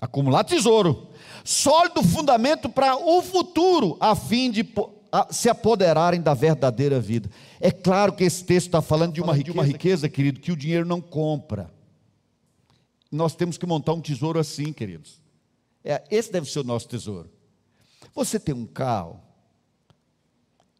[0.00, 1.08] Acumular tesouro,
[1.44, 4.68] sólido fundamento para o futuro, a fim de
[5.30, 7.30] se apoderarem da verdadeira vida.
[7.60, 10.56] É claro que esse texto está falando de uma, de uma riqueza, querido, que o
[10.56, 11.72] dinheiro não compra.
[13.14, 15.22] Nós temos que montar um tesouro assim, queridos.
[15.84, 17.30] É, esse deve ser o nosso tesouro.
[18.12, 19.20] Você tem um carro,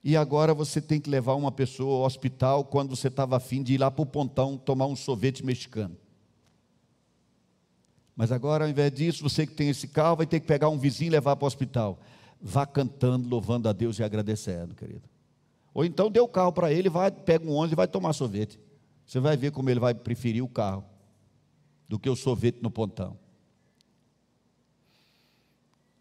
[0.02, 3.74] e agora você tem que levar uma pessoa ao hospital quando você estava afim de
[3.74, 5.96] ir lá para o pontão tomar um sorvete mexicano.
[8.16, 10.78] Mas agora, ao invés disso, você que tem esse carro vai ter que pegar um
[10.78, 12.00] vizinho e levar para o hospital.
[12.40, 15.08] Vá cantando, louvando a Deus e agradecendo, querido.
[15.72, 18.58] Ou então dê o carro para ele, vai, pega um ônibus e vai tomar sorvete.
[19.06, 20.84] Você vai ver como ele vai preferir o carro
[21.88, 23.18] do que o sorvete no pontão.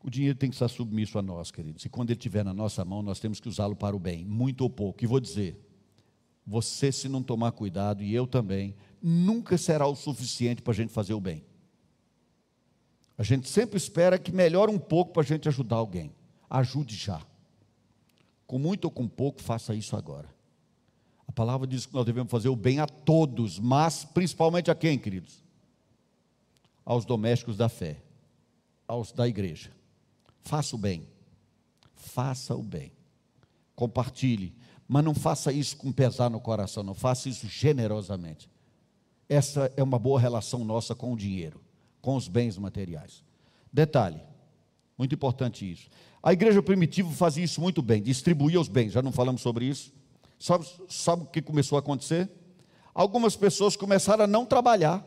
[0.04, 1.86] O dinheiro tem que estar submisso a nós, queridos.
[1.86, 4.62] E quando ele estiver na nossa mão, nós temos que usá-lo para o bem, muito
[4.62, 5.02] ou pouco.
[5.04, 5.58] E vou dizer:
[6.46, 10.92] você, se não tomar cuidado, e eu também, nunca será o suficiente para a gente
[10.92, 11.44] fazer o bem.
[13.18, 16.12] A gente sempre espera que melhore um pouco para a gente ajudar alguém.
[16.50, 17.22] Ajude já.
[18.46, 20.28] Com muito ou com pouco, faça isso agora.
[21.28, 25.00] A palavra diz que nós devemos fazer o bem a todos, mas principalmente a quem,
[25.00, 25.43] queridos?
[26.86, 28.02] Aos domésticos da fé,
[28.88, 29.72] aos da igreja.
[30.42, 31.08] Faça o bem.
[31.96, 32.92] Faça o bem.
[33.76, 34.54] Compartilhe.
[34.88, 36.94] Mas não faça isso com pesar no coração, não.
[36.94, 38.50] Faça isso generosamente.
[39.30, 41.62] Essa é uma boa relação nossa com o dinheiro,
[42.02, 43.24] com os bens materiais.
[43.72, 44.22] Detalhe,
[44.98, 45.90] muito importante isso.
[46.22, 49.92] A igreja primitiva fazia isso muito bem, distribuía os bens, já não falamos sobre isso.
[50.40, 52.30] Sabe, sabe o que começou a acontecer?
[52.94, 55.04] Algumas pessoas começaram a não trabalhar.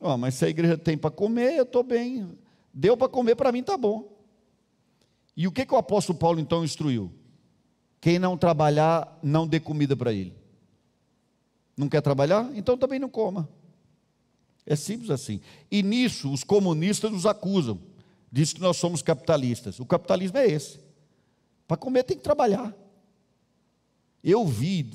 [0.00, 2.38] Oh, mas se a igreja tem para comer, eu estou bem.
[2.72, 4.16] Deu para comer, para mim está bom.
[5.36, 7.12] E o que, que o apóstolo Paulo então instruiu?
[8.00, 10.32] Quem não trabalhar, não dê comida para ele.
[11.76, 12.50] Não quer trabalhar?
[12.54, 13.48] Então também não coma.
[14.66, 15.40] É simples assim.
[15.70, 17.80] E nisso os comunistas nos acusam.
[18.30, 19.80] Diz que nós somos capitalistas.
[19.80, 20.80] O capitalismo é esse.
[21.66, 22.74] Para comer tem que trabalhar.
[24.22, 24.90] Eu vi,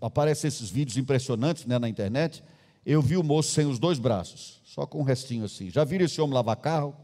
[0.00, 2.42] aparecem esses vídeos impressionantes né, na internet.
[2.90, 5.68] Eu vi o moço sem os dois braços só com um restinho assim.
[5.68, 6.96] Já viram esse homem lavar carro?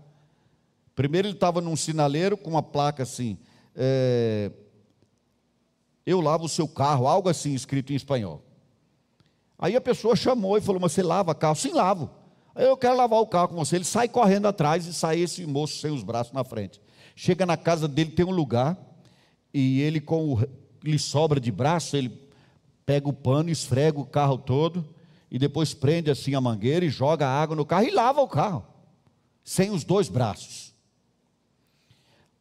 [0.95, 3.37] Primeiro ele estava num sinaleiro com uma placa assim,
[3.77, 4.51] é,
[6.07, 8.43] eu lavo o seu carro, algo assim escrito em espanhol.
[9.59, 11.55] Aí a pessoa chamou e falou, mas você lava carro?
[11.55, 12.09] Sim, lavo.
[12.55, 13.77] Eu quero lavar o carro com você.
[13.77, 16.81] Ele sai correndo atrás e sai esse moço sem os braços na frente.
[17.15, 18.79] Chega na casa dele, tem um lugar,
[19.53, 20.49] e ele com o,
[20.83, 22.27] lhe sobra de braço, ele
[22.87, 24.94] pega o pano, esfrega o carro todo,
[25.35, 28.65] e depois prende assim a mangueira e joga água no carro e lava o carro,
[29.43, 30.73] sem os dois braços.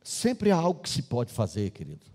[0.03, 2.05] Sempre há algo que se pode fazer, querido.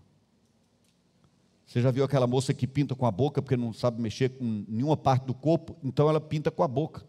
[1.67, 4.65] Você já viu aquela moça que pinta com a boca porque não sabe mexer com
[4.69, 7.05] nenhuma parte do corpo, então ela pinta com a boca.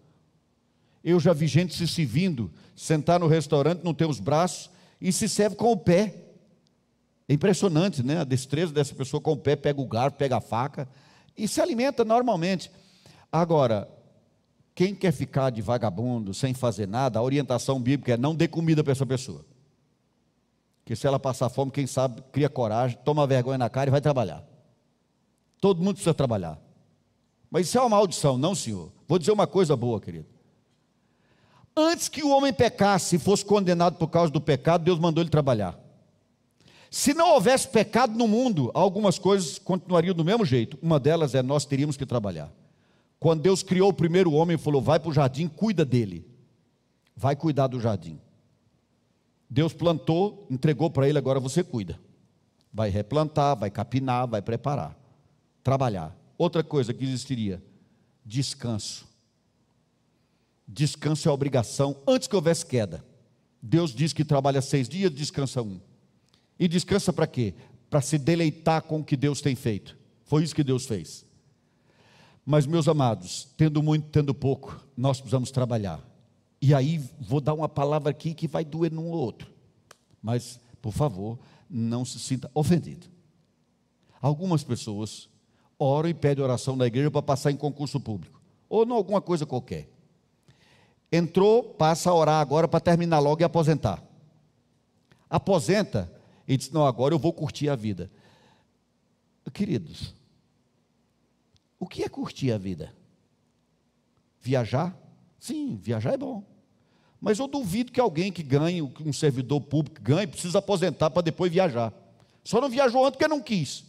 [1.03, 5.29] Eu já vi gente se servindo, sentar no restaurante, não ter os braços e se
[5.29, 6.15] serve com o pé.
[7.27, 8.21] É impressionante, né?
[8.21, 10.89] A destreza dessa pessoa com o pé, pega o garfo, pega a faca
[11.37, 12.71] e se alimenta normalmente.
[13.31, 13.87] Agora,
[14.73, 18.83] quem quer ficar de vagabundo, sem fazer nada, a orientação bíblica é não dê comida
[18.83, 19.45] para essa pessoa.
[20.85, 24.01] Que se ela passar fome, quem sabe, cria coragem, toma vergonha na cara e vai
[24.01, 24.43] trabalhar.
[25.61, 26.57] Todo mundo precisa trabalhar.
[27.51, 28.91] Mas isso é uma maldição, não, senhor.
[29.07, 30.25] Vou dizer uma coisa boa, querido.
[31.75, 35.29] Antes que o homem pecasse e fosse condenado por causa do pecado, Deus mandou ele
[35.29, 35.77] trabalhar.
[36.89, 40.77] Se não houvesse pecado no mundo, algumas coisas continuariam do mesmo jeito.
[40.81, 42.51] Uma delas é nós teríamos que trabalhar.
[43.19, 46.25] Quando Deus criou o primeiro homem, falou: vai para o jardim, cuida dele.
[47.15, 48.19] Vai cuidar do jardim.
[49.49, 51.99] Deus plantou, entregou para ele, agora você cuida.
[52.71, 54.97] Vai replantar, vai capinar, vai preparar,
[55.63, 56.15] trabalhar.
[56.37, 57.61] Outra coisa que existiria:
[58.23, 59.07] descanso.
[60.65, 63.03] Descanso é obrigação antes que houvesse queda.
[63.61, 65.81] Deus diz que trabalha seis dias, descansa um.
[66.57, 67.53] E descansa para quê?
[67.89, 69.97] Para se deleitar com o que Deus tem feito.
[70.25, 71.25] Foi isso que Deus fez.
[72.51, 76.03] Mas, meus amados, tendo muito, tendo pouco, nós precisamos trabalhar.
[76.59, 79.51] E aí, vou dar uma palavra aqui que vai doer num ou outro.
[80.19, 81.37] Mas, por favor,
[81.69, 83.05] não se sinta ofendido.
[84.19, 85.29] Algumas pessoas
[85.77, 89.45] oram e pedem oração na igreja para passar em concurso público, ou em alguma coisa
[89.45, 89.87] qualquer.
[91.11, 94.03] Entrou, passa a orar agora para terminar logo e aposentar.
[95.29, 96.11] Aposenta
[96.47, 98.09] e diz: Não, agora eu vou curtir a vida.
[99.53, 100.15] Queridos,
[101.79, 102.93] o que é curtir a vida?
[104.41, 104.95] Viajar?
[105.39, 106.43] Sim, viajar é bom.
[107.21, 111.51] Mas eu duvido que alguém que ganhe, um servidor público ganhe, precisa aposentar para depois
[111.51, 111.93] viajar.
[112.43, 113.85] Só não viajou antes porque não quis.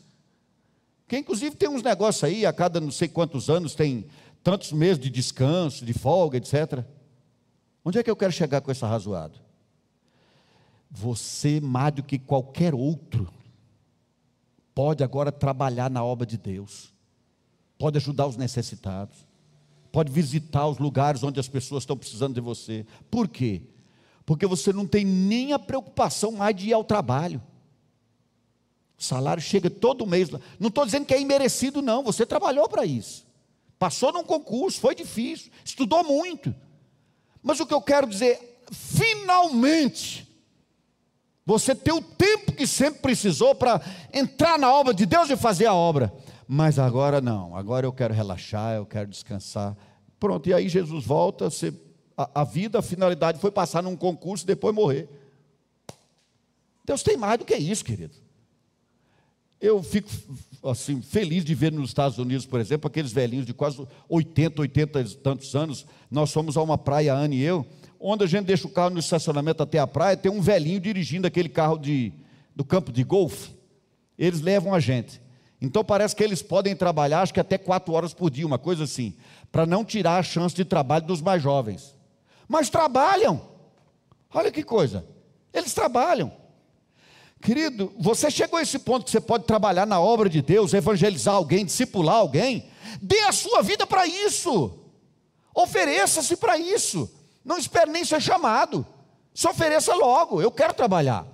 [1.07, 4.07] Que inclusive tem uns negócios aí, a cada não sei quantos anos tem
[4.43, 6.85] tantos meses de descanso, de folga, etc.
[7.85, 9.39] Onde é que eu quero chegar com essa razoado?
[10.91, 13.33] Você, mais do que qualquer outro,
[14.75, 16.93] pode agora trabalhar na obra de Deus,
[17.81, 19.27] pode ajudar os necessitados,
[19.91, 22.87] pode visitar os lugares onde as pessoas estão precisando de você.
[23.11, 23.63] Por quê?
[24.27, 27.43] Porque você não tem nem a preocupação mais de ir ao trabalho.
[28.99, 30.29] O salário chega todo mês.
[30.59, 32.05] Não estou dizendo que é imerecido, não.
[32.05, 33.27] Você trabalhou para isso.
[33.79, 36.55] Passou num concurso, foi difícil, estudou muito.
[37.43, 40.29] Mas o que eu quero dizer, finalmente,
[41.47, 43.81] você tem o tempo que sempre precisou para
[44.13, 46.13] entrar na obra de Deus e fazer a obra.
[46.53, 49.77] Mas agora não, agora eu quero relaxar, eu quero descansar.
[50.19, 51.73] Pronto, e aí Jesus volta, você,
[52.17, 55.09] a, a vida, a finalidade foi passar num concurso e depois morrer.
[56.85, 58.17] Deus tem mais do que isso, querido.
[59.61, 60.11] Eu fico
[60.65, 65.01] assim feliz de ver nos Estados Unidos, por exemplo, aqueles velhinhos de quase 80, 80
[65.03, 65.87] e tantos anos.
[66.11, 67.65] Nós fomos a uma praia, Ana e eu,
[68.01, 71.29] onde a gente deixa o carro no estacionamento até a praia, tem um velhinho dirigindo
[71.29, 72.13] aquele carro de,
[72.57, 73.53] do campo de golfe.
[74.19, 75.30] Eles levam a gente.
[75.61, 78.85] Então parece que eles podem trabalhar, acho que até quatro horas por dia, uma coisa
[78.85, 79.15] assim,
[79.53, 81.95] para não tirar a chance de trabalho dos mais jovens.
[82.49, 83.41] Mas trabalham.
[84.33, 85.05] Olha que coisa.
[85.53, 86.33] Eles trabalham.
[87.43, 91.35] Querido, você chegou a esse ponto que você pode trabalhar na obra de Deus, evangelizar
[91.35, 92.69] alguém, discipular alguém,
[93.01, 94.79] dê a sua vida para isso.
[95.55, 97.11] Ofereça-se para isso.
[97.45, 98.87] Não espere nem ser chamado.
[99.35, 101.27] Se ofereça logo, eu quero trabalhar.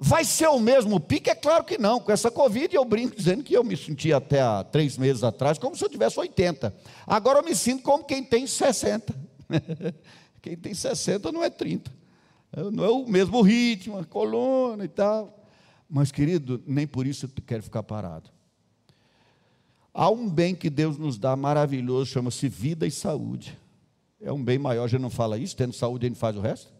[0.00, 1.28] Vai ser o mesmo pique?
[1.28, 1.98] É claro que não.
[1.98, 5.58] Com essa Covid, eu brinco dizendo que eu me sentia até há três meses atrás
[5.58, 6.72] como se eu tivesse 80.
[7.04, 9.12] Agora eu me sinto como quem tem 60.
[10.40, 11.90] quem tem 60 não é 30.
[12.72, 15.44] Não é o mesmo ritmo, a coluna e tal.
[15.90, 18.30] Mas, querido, nem por isso eu quero ficar parado.
[19.92, 23.58] Há um bem que Deus nos dá maravilhoso, chama-se vida e saúde.
[24.20, 26.72] É um bem maior, gente não fala isso, tendo saúde gente faz o resto.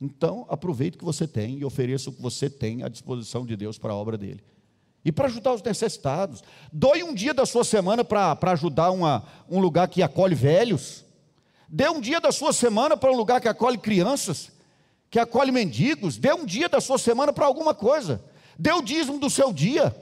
[0.00, 3.56] Então, aproveite o que você tem e ofereça o que você tem à disposição de
[3.56, 4.42] Deus para a obra dele.
[5.04, 6.42] E para ajudar os necessitados.
[6.72, 11.04] Doe um dia da sua semana para ajudar uma, um lugar que acolhe velhos.
[11.68, 14.50] Dê um dia da sua semana para um lugar que acolhe crianças,
[15.10, 16.16] que acolhe mendigos.
[16.16, 18.22] Dê um dia da sua semana para alguma coisa.
[18.58, 19.94] Dê o dízimo do seu dia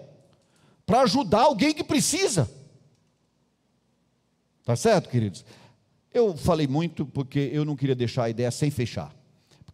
[0.85, 2.51] para ajudar alguém que precisa.
[4.65, 5.45] Tá certo, queridos?
[6.13, 9.15] Eu falei muito porque eu não queria deixar a ideia sem fechar.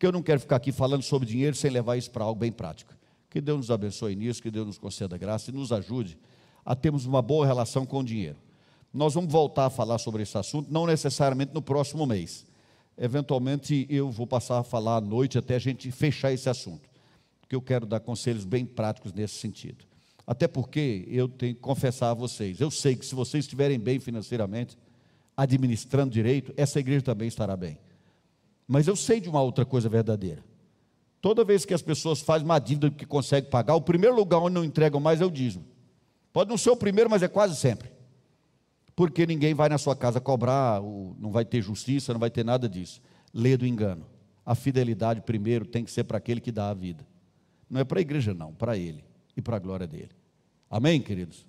[0.03, 2.50] Porque eu não quero ficar aqui falando sobre dinheiro sem levar isso para algo bem
[2.50, 2.92] prático.
[3.30, 6.18] Que Deus nos abençoe nisso, que Deus nos conceda graça e nos ajude
[6.64, 8.36] a termos uma boa relação com o dinheiro.
[8.92, 12.44] Nós vamos voltar a falar sobre esse assunto, não necessariamente no próximo mês.
[12.98, 16.90] Eventualmente eu vou passar a falar à noite até a gente fechar esse assunto,
[17.40, 19.84] porque eu quero dar conselhos bem práticos nesse sentido.
[20.26, 24.00] Até porque eu tenho que confessar a vocês, eu sei que se vocês estiverem bem
[24.00, 24.76] financeiramente,
[25.36, 27.78] administrando direito, essa igreja também estará bem.
[28.66, 30.44] Mas eu sei de uma outra coisa verdadeira.
[31.20, 34.54] Toda vez que as pessoas fazem uma dívida que conseguem pagar, o primeiro lugar onde
[34.54, 35.64] não entregam mais é o dízimo.
[36.32, 37.90] Pode não ser o primeiro, mas é quase sempre
[38.94, 40.80] porque ninguém vai na sua casa cobrar,
[41.18, 43.00] não vai ter justiça, não vai ter nada disso.
[43.32, 44.06] Lê do engano.
[44.44, 47.06] A fidelidade primeiro tem que ser para aquele que dá a vida.
[47.70, 49.04] Não é para a igreja, não, para ele
[49.36, 50.10] e para a glória dele.
[50.68, 51.46] Amém, queridos?